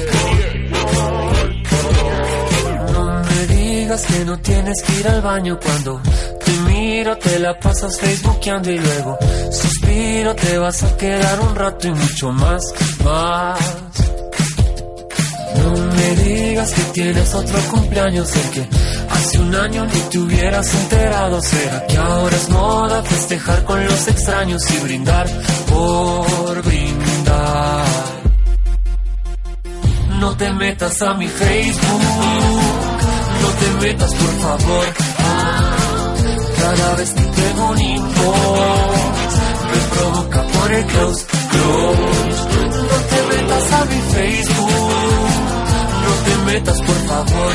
[2.93, 6.01] No me digas que no tienes que ir al baño cuando
[6.45, 9.17] te miro, te la pasas facebookeando y luego
[9.51, 12.73] suspiro, te vas a quedar un rato y mucho más,
[13.03, 13.86] más.
[15.97, 18.67] Me digas que tienes otro cumpleaños, el que
[19.09, 21.41] hace un año ni te hubieras enterado.
[21.41, 25.27] ¿Será que ahora es moda festejar con los extraños y brindar
[25.67, 27.85] por brindar?
[30.19, 32.01] No te metas a mi Facebook,
[33.41, 34.85] no te metas por favor.
[36.59, 39.33] Cada vez que tengo un inbox
[39.71, 42.37] me provoca por el close, close.
[42.91, 45.26] No te metas a mi Facebook
[46.27, 47.53] te metas, por favor.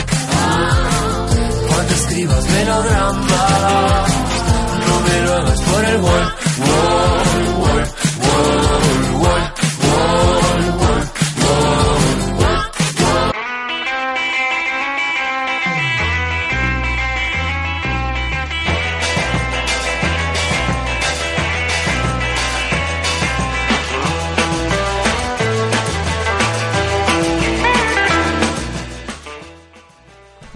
[1.68, 4.04] Cuando escribas melodrama,
[4.86, 7.21] no me lo hagas por el wall, wall,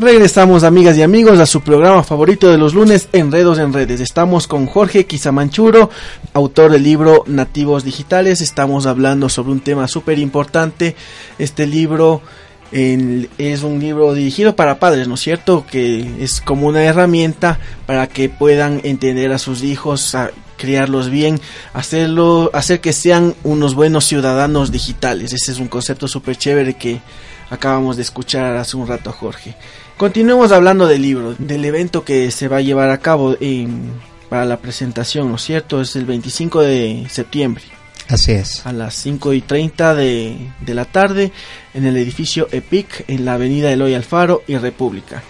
[0.07, 4.01] Regresamos amigas y amigos a su programa favorito de los lunes, Enredos en Redes.
[4.01, 5.91] Estamos con Jorge Quizamanchuro,
[6.33, 8.41] autor del libro Nativos Digitales.
[8.41, 10.95] Estamos hablando sobre un tema súper importante.
[11.41, 12.23] Este libro
[12.71, 15.67] es un libro dirigido para padres, ¿no es cierto?
[15.69, 21.41] Que es como una herramienta para que puedan entender a sus hijos, a criarlos bien,
[21.75, 25.33] hacerlo, hacer que sean unos buenos ciudadanos digitales.
[25.33, 27.01] Ese es un concepto súper chévere que
[27.51, 29.57] acabamos de escuchar hace un rato a Jorge.
[29.97, 33.35] Continuemos hablando del libro, del evento que se va a llevar a cabo
[34.29, 35.81] para la presentación, ¿no es cierto?
[35.81, 37.65] Es el 25 de septiembre.
[38.09, 38.67] Así es.
[38.67, 41.33] A las 5 y 30 de, de la tarde
[41.73, 45.23] en el edificio EPIC en la avenida Eloy Alfaro y República.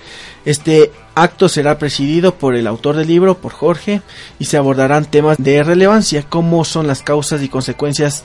[0.45, 4.03] Este acto será presidido por el autor del libro, por Jorge,
[4.41, 8.25] y se abordarán temas de relevancia como son las causas y consecuencias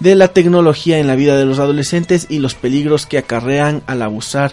[0.00, 4.02] de la tecnología en la vida de los adolescentes y los peligros que acarrean al
[4.02, 4.52] abusar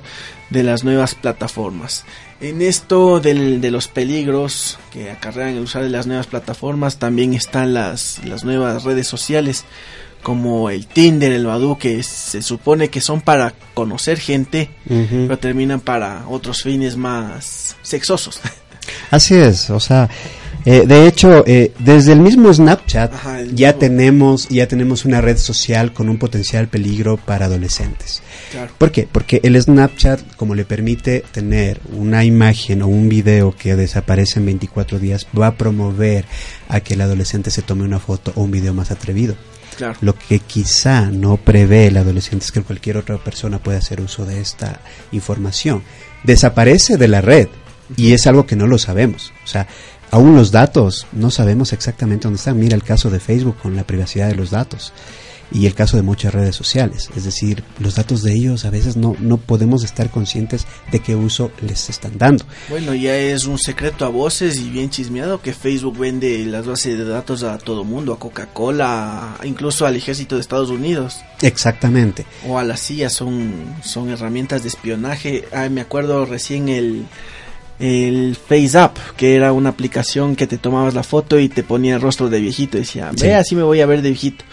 [0.50, 2.06] de las nuevas plataformas.
[2.40, 7.34] En esto del, de los peligros que acarrean el usar de las nuevas plataformas, también
[7.34, 9.64] están las, las nuevas redes sociales
[10.24, 15.80] como el Tinder, el Badoo, que se supone que son para conocer gente, pero terminan
[15.80, 18.40] para otros fines más sexosos.
[19.12, 20.10] Así es, o sea,
[20.66, 23.14] eh, de hecho, eh, desde el mismo Snapchat
[23.54, 28.22] ya tenemos ya tenemos una red social con un potencial peligro para adolescentes.
[28.78, 29.08] ¿Por qué?
[29.12, 34.46] Porque el Snapchat, como le permite tener una imagen o un video que desaparece en
[34.48, 36.26] 24 días, va a promover
[36.68, 39.36] a que el adolescente se tome una foto o un video más atrevido.
[40.02, 44.26] Lo que quizá no prevé el adolescente es que cualquier otra persona pueda hacer uso
[44.26, 45.82] de esta información.
[46.24, 47.48] Desaparece de la red
[47.98, 49.34] y es algo que no lo sabemos.
[49.44, 49.68] O sea,
[50.12, 52.60] aún los datos no sabemos exactamente dónde están.
[52.60, 54.94] Mira el caso de Facebook con la privacidad de los datos
[55.52, 57.10] y el caso de muchas redes sociales.
[57.16, 61.16] Es decir, los datos de ellos a veces no, no podemos estar conscientes de qué
[61.16, 62.46] uso les están dando.
[62.70, 66.98] Bueno, ya es un secreto a voces y bien chismeado que Facebook vende las bases
[66.98, 71.18] de datos a todo mundo, a Coca-Cola, incluso al ejército de Estados Unidos.
[71.42, 72.26] Exactamente.
[72.48, 73.52] O a la CIA, son,
[73.84, 75.46] son herramientas de espionaje.
[75.52, 77.06] Ah, me acuerdo recién el
[77.82, 82.02] el FaceApp, que era una aplicación que te tomabas la foto y te ponía el
[82.02, 82.78] rostro de viejito.
[82.78, 84.46] Decía, ve, así me voy a ver de viejito.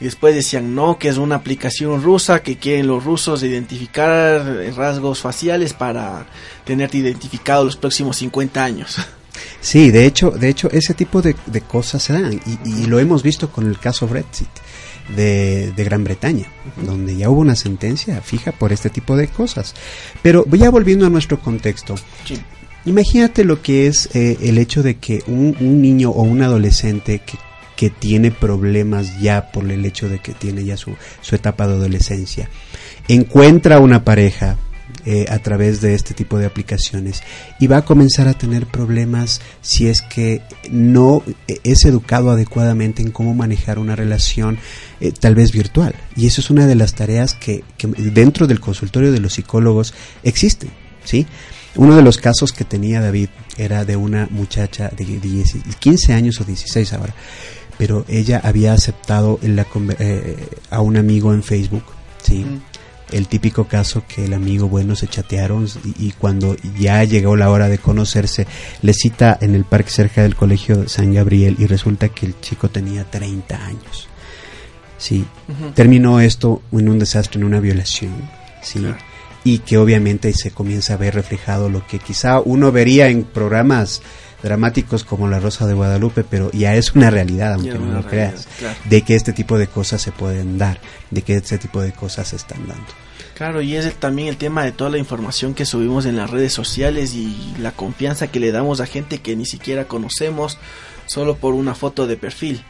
[0.00, 4.44] Y después decían, no, que es una aplicación rusa, que quieren los rusos identificar
[4.76, 6.26] rasgos faciales para
[6.64, 8.96] tenerte identificado los próximos 50 años.
[9.60, 11.34] Sí, de hecho, de hecho ese tipo de,
[11.66, 14.48] cosas se dan y, lo hemos visto con el caso Brexit
[15.16, 19.74] de, Gran Bretaña, donde ya hubo una sentencia fija por este tipo de cosas.
[20.22, 21.96] Pero ya volviendo a nuestro contexto,
[22.84, 27.38] imagínate lo que es eh, el hecho de que un, niño o un adolescente que
[27.76, 31.74] que tiene problemas ya por el hecho de que tiene ya su, su etapa de
[31.74, 32.50] adolescencia.
[33.06, 34.56] Encuentra una pareja
[35.06, 37.22] eh, a través de este tipo de aplicaciones
[37.60, 43.12] y va a comenzar a tener problemas si es que no es educado adecuadamente en
[43.12, 44.58] cómo manejar una relación
[45.00, 45.94] eh, tal vez virtual.
[46.16, 49.94] Y eso es una de las tareas que, que dentro del consultorio de los psicólogos
[50.24, 50.70] existen.
[51.04, 51.26] ¿sí?
[51.76, 55.04] Uno de los casos que tenía David era de una muchacha de
[55.78, 57.14] 15 años o 16 ahora,
[57.76, 61.84] pero ella había aceptado eh, a un amigo en Facebook,
[62.22, 62.44] ¿sí?
[63.12, 65.66] El típico caso que el amigo, bueno, se chatearon
[65.98, 68.46] y, cuando ya llegó la hora de conocerse,
[68.82, 72.68] le cita en el parque cerca del colegio San Gabriel y resulta que el chico
[72.68, 74.08] tenía 30 años.
[74.98, 75.24] Sí,
[75.74, 78.28] terminó esto en un desastre, en una violación,
[78.62, 78.84] sí,
[79.48, 84.02] y que obviamente se comienza a ver reflejado lo que quizá uno vería en programas
[84.42, 88.46] dramáticos como La Rosa de Guadalupe, pero ya es una realidad, aunque no lo creas,
[88.84, 90.78] de que este tipo de cosas se pueden dar,
[91.10, 92.84] de que este tipo de cosas se están dando.
[93.36, 96.52] Claro, y es también el tema de toda la información que subimos en las redes
[96.52, 100.58] sociales y la confianza que le damos a gente que ni siquiera conocemos
[101.06, 102.62] solo por una foto de perfil.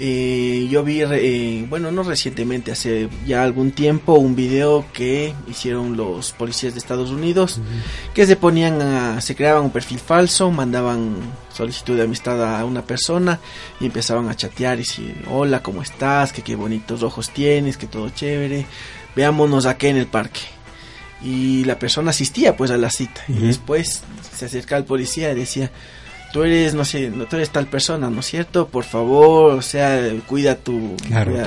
[0.00, 5.96] Eh, yo vi, eh, bueno, no recientemente, hace ya algún tiempo, un video que hicieron
[5.96, 7.60] los policías de Estados Unidos,
[8.14, 11.16] que se ponían a, se creaban un perfil falso, mandaban
[11.52, 13.40] solicitud de amistad a una persona
[13.80, 16.32] y empezaban a chatear y decir, hola, ¿cómo estás?
[16.32, 18.66] Que qué bonitos ojos tienes, que todo chévere,
[19.16, 20.42] veámonos aquí en el parque.
[21.24, 25.34] Y la persona asistía pues a la cita y después se acerca al policía y
[25.34, 25.72] decía,
[26.32, 28.68] tú eres, no sé, tú eres tal persona, ¿no es cierto?
[28.68, 30.96] Por favor, o sea, cuida tu,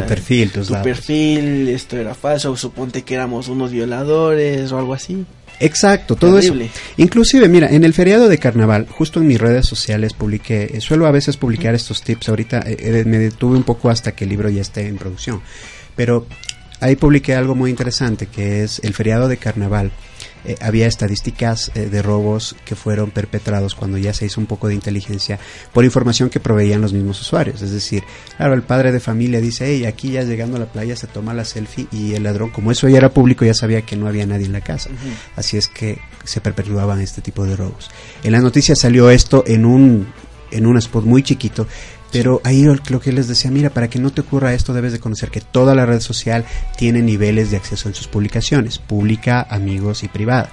[0.07, 5.25] perfil, tu perfil, esto era falso, suponte que éramos unos violadores o algo así.
[5.59, 6.55] Exacto, todo eso.
[6.97, 11.05] Inclusive, mira, en el feriado de carnaval, justo en mis redes sociales publiqué, eh, suelo
[11.05, 14.31] a veces publicar estos tips, ahorita eh, eh, me detuve un poco hasta que el
[14.31, 15.41] libro ya esté en producción,
[15.95, 16.25] pero
[16.79, 19.91] ahí publiqué algo muy interesante que es el feriado de carnaval
[20.45, 24.67] eh, había estadísticas eh, de robos que fueron perpetrados cuando ya se hizo un poco
[24.67, 25.39] de inteligencia
[25.73, 27.61] por información que proveían los mismos usuarios.
[27.61, 28.03] Es decir,
[28.37, 31.33] claro, el padre de familia dice, hey, aquí ya llegando a la playa se toma
[31.33, 34.25] la selfie y el ladrón, como eso ya era público, ya sabía que no había
[34.25, 34.89] nadie en la casa.
[35.35, 37.91] Así es que se perpetuaban este tipo de robos.
[38.23, 40.07] En la noticia salió esto en un
[40.51, 41.65] en un spot muy chiquito
[42.11, 44.99] pero ahí lo que les decía, mira, para que no te ocurra esto debes de
[44.99, 46.45] conocer que toda la red social
[46.77, 50.49] tiene niveles de acceso en sus publicaciones, pública, amigos y privada.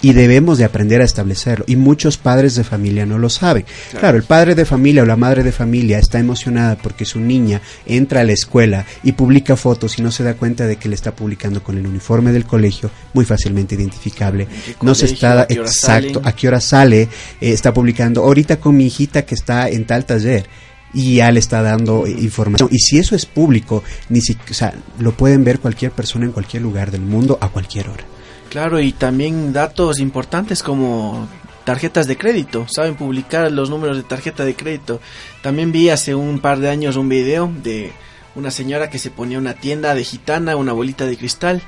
[0.00, 1.64] Y debemos de aprender a establecerlo.
[1.66, 3.64] Y muchos padres de familia no lo saben.
[3.98, 4.16] Claro.
[4.16, 8.20] el padre de familia o la madre de familia está emocionada porque su niña entra
[8.20, 11.16] a la escuela y publica fotos y no se da cuenta de que le está
[11.16, 14.46] publicando con el uniforme del colegio, muy fácilmente identificable.
[14.82, 17.08] No se está, exacto, a qué hora sale, eh,
[17.40, 20.46] está publicando, ahorita con mi hijita que está en tal taller
[20.92, 22.68] y ya le está dando información.
[22.72, 26.32] Y si eso es público, ni si, o sea, lo pueden ver cualquier persona en
[26.32, 28.04] cualquier lugar del mundo a cualquier hora.
[28.50, 31.28] Claro, y también datos importantes como
[31.64, 35.02] tarjetas de crédito, saben publicar los números de tarjeta de crédito.
[35.42, 37.92] También vi hace un par de años un video de
[38.34, 41.60] una señora que se ponía una tienda de gitana, una bolita de cristal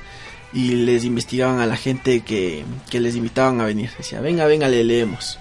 [0.54, 3.90] y les investigaban a la gente que, que les invitaban a venir.
[3.98, 5.38] Decía, venga, venga, le leemos.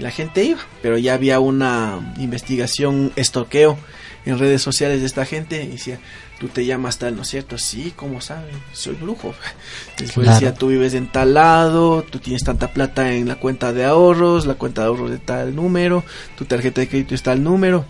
[0.00, 3.78] La gente iba, pero ya había una investigación, estoqueo
[4.24, 5.62] en redes sociales de esta gente.
[5.62, 6.00] Y decía,
[6.38, 7.58] tú te llamas tal, ¿no es cierto?
[7.58, 8.54] Sí, ¿cómo saben?
[8.72, 9.34] Soy brujo.
[9.98, 13.84] Después decía, tú vives en tal lado, tú tienes tanta plata en la cuenta de
[13.84, 16.02] ahorros, la cuenta de ahorros de tal número,
[16.36, 17.84] tu tarjeta de crédito es tal número.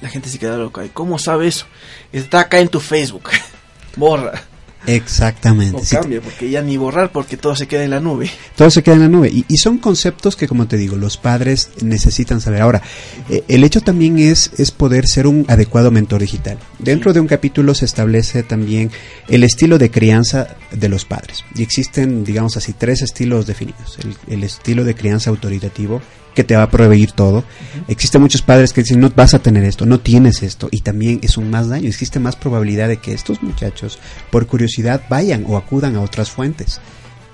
[0.00, 0.84] La gente se queda loca.
[0.84, 1.66] ¿Y cómo sabe eso?
[2.12, 3.30] Está acá en tu Facebook.
[3.96, 4.42] Borra.
[4.86, 5.76] Exactamente.
[5.76, 8.30] O cambia, porque ya ni borrar, porque todo se queda en la nube.
[8.56, 9.30] Todo se queda en la nube.
[9.30, 12.62] Y, son conceptos que, como te digo, los padres necesitan saber.
[12.62, 12.82] Ahora,
[13.28, 16.58] eh, el hecho también es, es poder ser un adecuado mentor digital.
[16.78, 18.90] Dentro de un capítulo se establece también
[19.28, 21.44] el estilo de crianza de los padres.
[21.54, 23.98] Y existen, digamos así, tres estilos definidos.
[24.28, 26.00] el estilo de crianza autoritativo,
[26.36, 27.42] que te va a proveer todo.
[27.88, 31.18] Existen muchos padres que dicen, no vas a tener esto, no tienes esto, y también
[31.22, 31.88] es un más daño.
[31.88, 33.98] Existe más probabilidad de que estos muchachos,
[34.30, 36.80] por curiosidad, vayan o acudan a otras fuentes.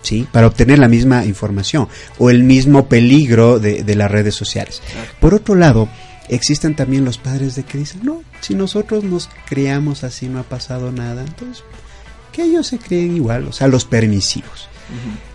[0.01, 0.27] ¿Sí?
[0.33, 1.87] Para obtener la misma información
[2.19, 4.83] o el mismo peligro de, de las redes sociales.
[5.21, 5.89] Por otro lado,
[6.29, 10.43] existen también los padres de que dicen, no, si nosotros nos criamos así no ha
[10.43, 11.63] pasado nada, entonces
[12.33, 14.69] que ellos se creen igual, o sea, los permisivos.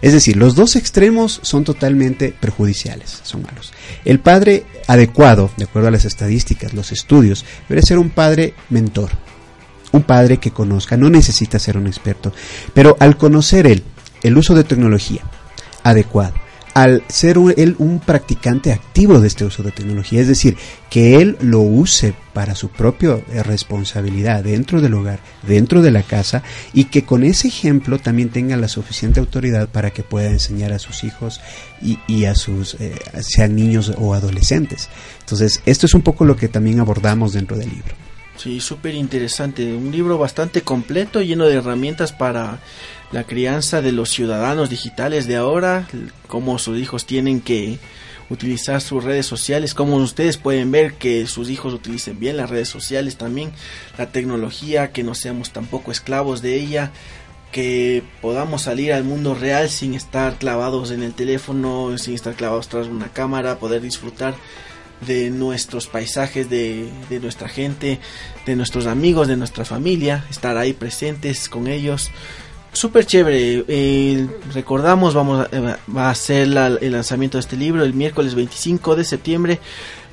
[0.01, 3.73] Es decir, los dos extremos son totalmente perjudiciales, son malos.
[4.05, 9.09] El padre adecuado, de acuerdo a las estadísticas, los estudios, debe ser un padre mentor,
[9.91, 12.33] un padre que conozca, no necesita ser un experto,
[12.73, 13.83] pero al conocer él
[14.23, 15.21] el uso de tecnología
[15.83, 16.33] adecuado,
[16.77, 20.57] al ser él un practicante activo de este uso de tecnología, es decir,
[20.91, 26.03] que él lo use para su propia eh, responsabilidad dentro del hogar, dentro de la
[26.03, 30.71] casa, y que con ese ejemplo también tenga la suficiente autoridad para que pueda enseñar
[30.71, 31.41] a sus hijos
[31.81, 34.89] y, a sus, eh, sean niños o adolescentes.
[35.21, 38.06] Entonces, esto es un poco lo que también abordamos dentro del libro.
[38.37, 39.73] Sí, súper interesante.
[39.73, 42.59] Un libro bastante completo, lleno de herramientas para
[43.11, 45.87] la crianza de los ciudadanos digitales de ahora,
[46.27, 47.79] cómo sus hijos tienen que
[48.29, 52.69] utilizar sus redes sociales, cómo ustedes pueden ver que sus hijos utilicen bien las redes
[52.69, 53.51] sociales también,
[53.97, 56.91] la tecnología, que no seamos tampoco esclavos de ella,
[57.51, 62.67] que podamos salir al mundo real sin estar clavados en el teléfono, sin estar clavados
[62.67, 64.35] tras una cámara, poder disfrutar
[65.01, 67.99] de nuestros paisajes, de, de nuestra gente,
[68.45, 72.11] de nuestros amigos, de nuestra familia, estar ahí presentes con ellos
[72.77, 73.65] súper chévere.
[73.67, 78.35] Eh, recordamos, vamos a, eh, va a ser el lanzamiento de este libro el miércoles
[78.35, 79.59] 25 de septiembre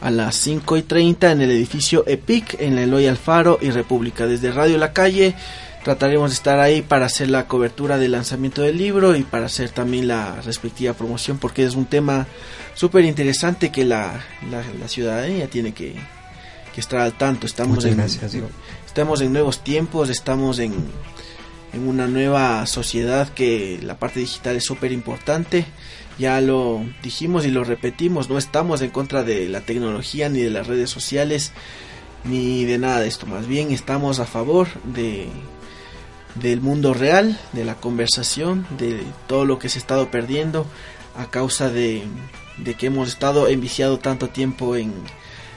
[0.01, 4.27] a las 5 y 30 en el edificio EPIC en la Eloy Alfaro y República.
[4.27, 5.35] Desde Radio La Calle
[5.85, 9.71] trataremos de estar ahí para hacer la cobertura del lanzamiento del libro y para hacer
[9.71, 12.27] también la respectiva promoción porque es un tema
[12.75, 15.95] súper interesante que la, la, ciudadanía tiene que,
[16.75, 17.47] que, estar al tanto.
[17.47, 20.73] Estamos en, estamos en nuevos tiempos, estamos en
[21.75, 25.67] en una nueva sociedad que la parte digital es súper importante.
[26.19, 30.51] Ya lo dijimos y lo repetimos, no estamos en contra de la tecnología ni de
[30.51, 31.53] las redes sociales
[32.25, 35.29] ni de nada de esto, más bien estamos a favor de
[36.35, 40.67] del mundo real, de la conversación, de todo lo que se ha estado perdiendo
[41.17, 42.03] a causa de,
[42.59, 44.93] de que hemos estado enviciado tanto tiempo en,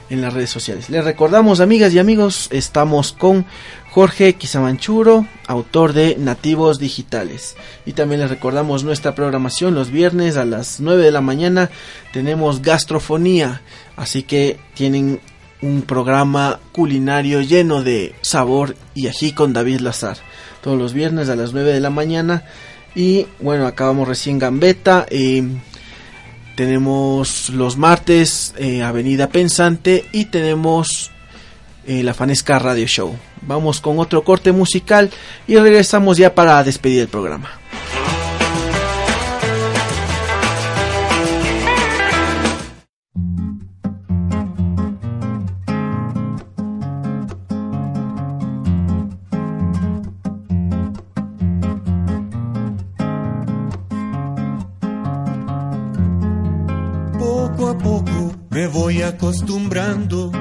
[0.09, 0.89] en las redes sociales.
[0.89, 3.45] Les recordamos, amigas y amigos, estamos con
[3.91, 7.55] Jorge Quisamanchuro, autor de Nativos Digitales.
[7.85, 11.69] Y también les recordamos nuestra programación los viernes a las 9 de la mañana.
[12.13, 13.61] Tenemos gastrofonía,
[13.95, 15.19] así que tienen
[15.61, 20.17] un programa culinario lleno de sabor y ají con David Lazar.
[20.61, 22.43] Todos los viernes a las 9 de la mañana.
[22.95, 25.05] Y bueno, acabamos recién Gambeta.
[25.09, 25.43] Eh,
[26.55, 31.11] tenemos los martes eh, Avenida Pensante y tenemos
[31.85, 33.15] eh, la Fanesca Radio Show.
[33.41, 35.11] Vamos con otro corte musical
[35.47, 37.51] y regresamos ya para despedir el programa.
[58.95, 60.31] Acostumbrando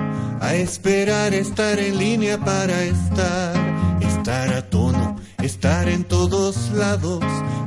[0.41, 3.55] a esperar estar en línea para estar,
[4.01, 7.25] estar a tono, estar en todos lados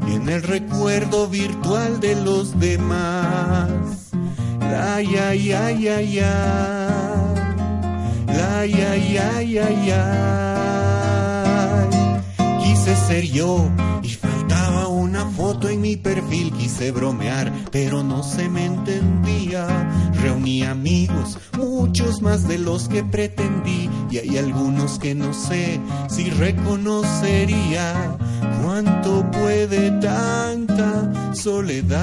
[0.08, 3.70] y en el recuerdo virtual de los demás.
[4.62, 6.88] La ya ya ya ya.
[8.28, 10.04] La ya ya ya ya.
[12.64, 13.70] Quise ser yo
[15.22, 19.68] una foto en mi perfil, quise bromear, pero no se me entendía.
[20.14, 26.30] Reuní amigos, muchos más de los que pretendí, y hay algunos que no sé si
[26.30, 28.18] reconocería.
[28.64, 31.98] ¿Cuánto puede tanta soledad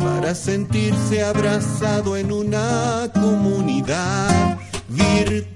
[0.00, 4.58] para sentirse abrazado en una comunidad
[4.88, 5.53] virtual?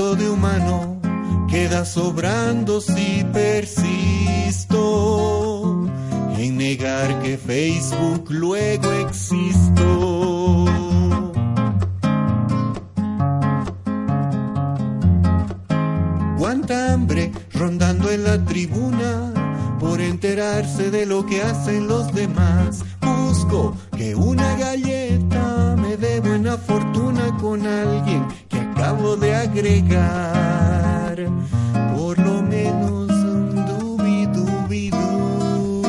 [0.00, 0.98] De humano
[1.48, 4.78] queda sobrando si persisto
[6.38, 10.64] en negar que Facebook luego existo?
[16.38, 19.34] cuánta hambre rondando en la tribuna
[19.78, 22.82] por enterarse de lo que hacen los demás.
[23.02, 28.26] Busco que una galleta me dé buena fortuna con alguien
[28.80, 31.16] acabo de agregar.
[31.96, 35.82] Por lo menos un dubi dubi du.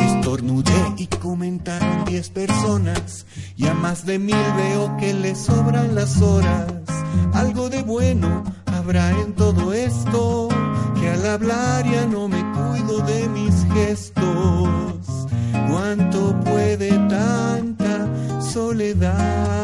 [0.00, 3.26] Estornudé y comentaron 10 personas.
[3.56, 6.72] Y a más de mil veo que le sobran las horas.
[7.34, 10.48] Algo de bueno habrá en todo esto,
[10.98, 15.28] que al hablar ya no me cuido de mis gestos.
[15.68, 18.08] ¿Cuánto puede tanta
[18.40, 19.63] soledad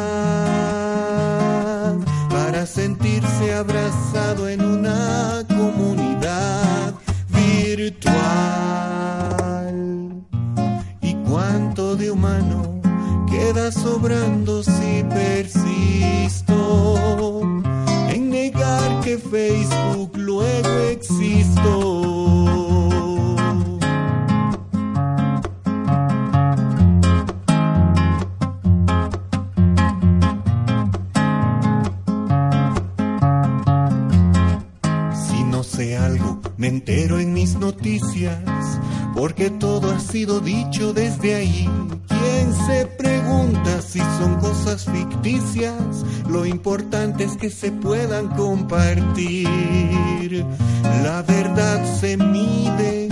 [13.83, 16.55] sobrando si persisto
[18.11, 22.11] en negar que Facebook luego existo?
[35.15, 38.39] Si no sé algo, me entero en mis noticias,
[39.15, 41.69] porque todo ha sido dicho desde ahí.
[42.09, 42.87] ¿Quién se
[43.91, 46.05] si son cosas ficticias?
[46.29, 49.49] Lo importante es que se puedan compartir.
[51.03, 53.10] La verdad se mide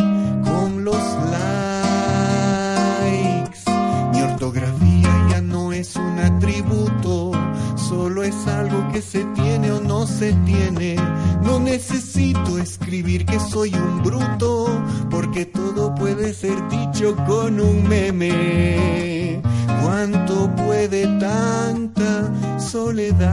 [8.28, 10.96] es algo que se tiene o no se tiene.
[11.42, 14.68] No necesito escribir que soy un bruto,
[15.10, 19.40] porque todo puede ser dicho con un meme.
[19.82, 23.30] ¿Cuánto puede tanta soledad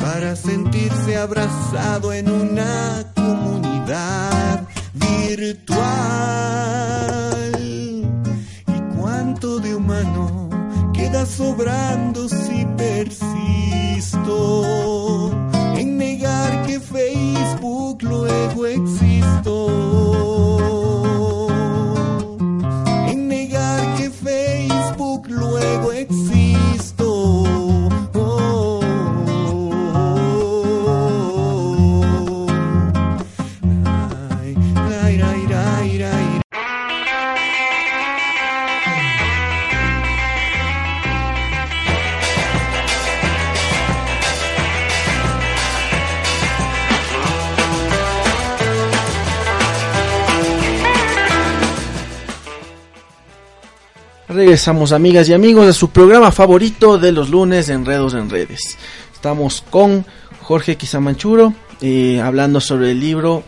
[0.00, 7.15] para sentirse abrazado en una comunidad virtual?
[11.06, 13.30] Queda sobrando si persisto
[15.78, 19.68] en negar que Facebook luego existo?
[23.08, 26.25] En negar que Facebook luego existo.
[54.36, 58.76] Regresamos amigas y amigos a su programa favorito de los lunes Enredos en Redes.
[59.14, 60.04] Estamos con
[60.42, 63.44] Jorge Quizamanchuro eh, hablando sobre el libro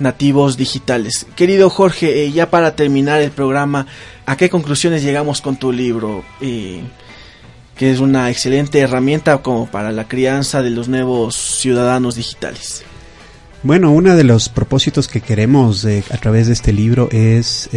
[0.00, 1.28] Nativos Digitales.
[1.36, 3.86] Querido Jorge, eh, ya para terminar el programa,
[4.26, 6.24] ¿a qué conclusiones llegamos con tu libro?
[6.40, 6.82] Eh,
[7.76, 12.82] que es una excelente herramienta como para la crianza de los nuevos ciudadanos digitales.
[13.62, 17.70] Bueno, uno de los propósitos que queremos eh, a través de este libro es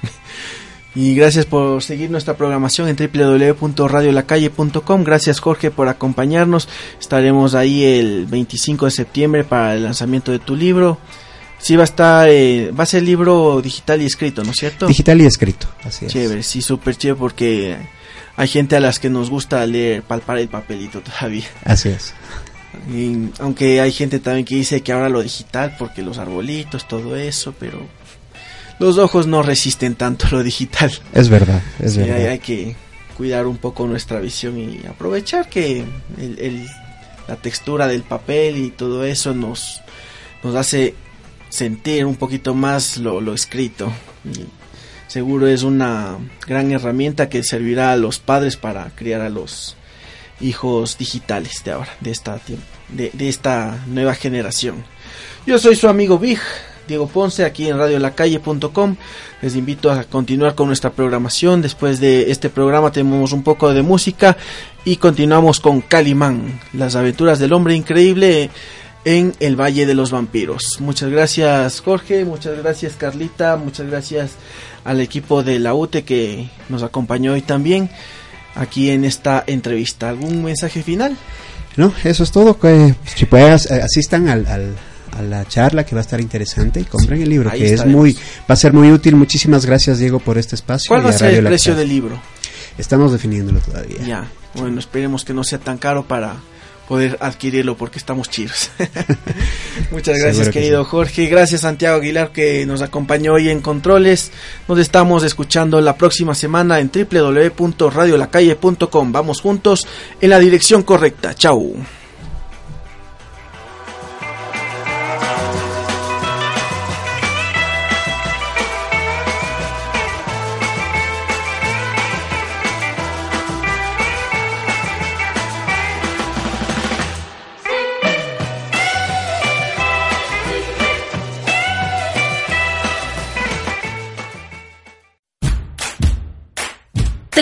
[0.94, 5.04] Y gracias por seguir nuestra programación en www.radiolacalle.com.
[5.04, 6.68] Gracias Jorge por acompañarnos.
[6.98, 10.98] Estaremos ahí el 25 de septiembre para el lanzamiento de tu libro.
[11.58, 14.86] Sí va a estar, eh, va a ser libro digital y escrito, ¿no es cierto?
[14.86, 16.12] Digital y escrito, así es.
[16.12, 17.76] Chévere, sí, súper chévere porque
[18.38, 21.48] hay gente a las que nos gusta leer, palpar el papelito todavía.
[21.64, 22.14] Así es.
[23.40, 27.52] aunque hay gente también que dice que ahora lo digital porque los arbolitos, todo eso,
[27.58, 27.80] pero
[28.78, 30.92] los ojos no resisten tanto lo digital.
[31.12, 32.28] Es verdad, es verdad.
[32.28, 32.76] Hay, que
[33.16, 35.84] cuidar un poco nuestra visión y aprovechar que
[37.26, 39.82] la textura del papel y todo eso nos,
[40.44, 40.94] nos hace
[41.48, 43.92] sentir un poquito más lo, escrito.
[45.08, 49.76] Seguro es una gran herramienta que servirá a los padres para criar a los
[50.40, 52.40] hijos digitales de ahora, de esta,
[52.88, 54.84] de, de esta nueva generación.
[55.46, 56.38] Yo soy su amigo Big.
[56.88, 58.96] Diego Ponce aquí en radiolacalle.com.
[59.42, 61.60] Les invito a continuar con nuestra programación.
[61.60, 64.38] Después de este programa tenemos un poco de música
[64.84, 68.50] y continuamos con Calimán, las aventuras del hombre increíble
[69.04, 70.80] en el Valle de los Vampiros.
[70.80, 74.32] Muchas gracias Jorge, muchas gracias Carlita, muchas gracias
[74.84, 77.90] al equipo de la UTE que nos acompañó hoy también
[78.54, 80.08] aquí en esta entrevista.
[80.08, 81.16] ¿Algún mensaje final?
[81.76, 82.58] No, eso es todo.
[82.58, 84.46] Que si puedes, eh, asistan al,
[85.16, 88.14] a la charla que va a estar interesante y compren el libro que es muy
[88.14, 89.16] va a ser muy útil.
[89.16, 90.88] Muchísimas gracias Diego por este espacio.
[90.88, 92.20] ¿Cuál va a ser el precio del libro?
[92.76, 93.98] Estamos definiéndolo todavía.
[94.06, 96.36] Ya, bueno, esperemos que no sea tan caro para
[96.88, 98.70] poder adquirirlo porque estamos chidos.
[99.92, 104.32] Muchas gracias querido Jorge, gracias Santiago Aguilar que nos acompañó hoy en Controles.
[104.66, 109.12] Nos estamos escuchando la próxima semana en www.radiolacalle.com.
[109.12, 109.86] Vamos juntos
[110.20, 111.34] en la dirección correcta.
[111.34, 111.76] Chau.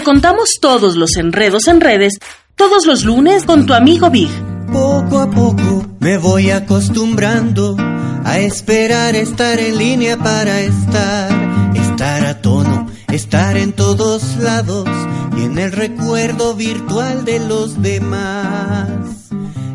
[0.07, 2.20] Contamos todos los enredos en redes
[2.54, 4.30] todos los lunes con tu amigo Big.
[4.72, 7.76] Poco a poco me voy acostumbrando
[8.24, 14.88] a esperar estar en línea para estar, estar a tono, estar en todos lados
[15.36, 18.88] y en el recuerdo virtual de los demás.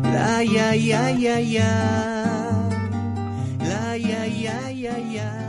[0.02, 2.70] La ya ya ya ya.
[3.60, 5.41] La ya ya ya ya.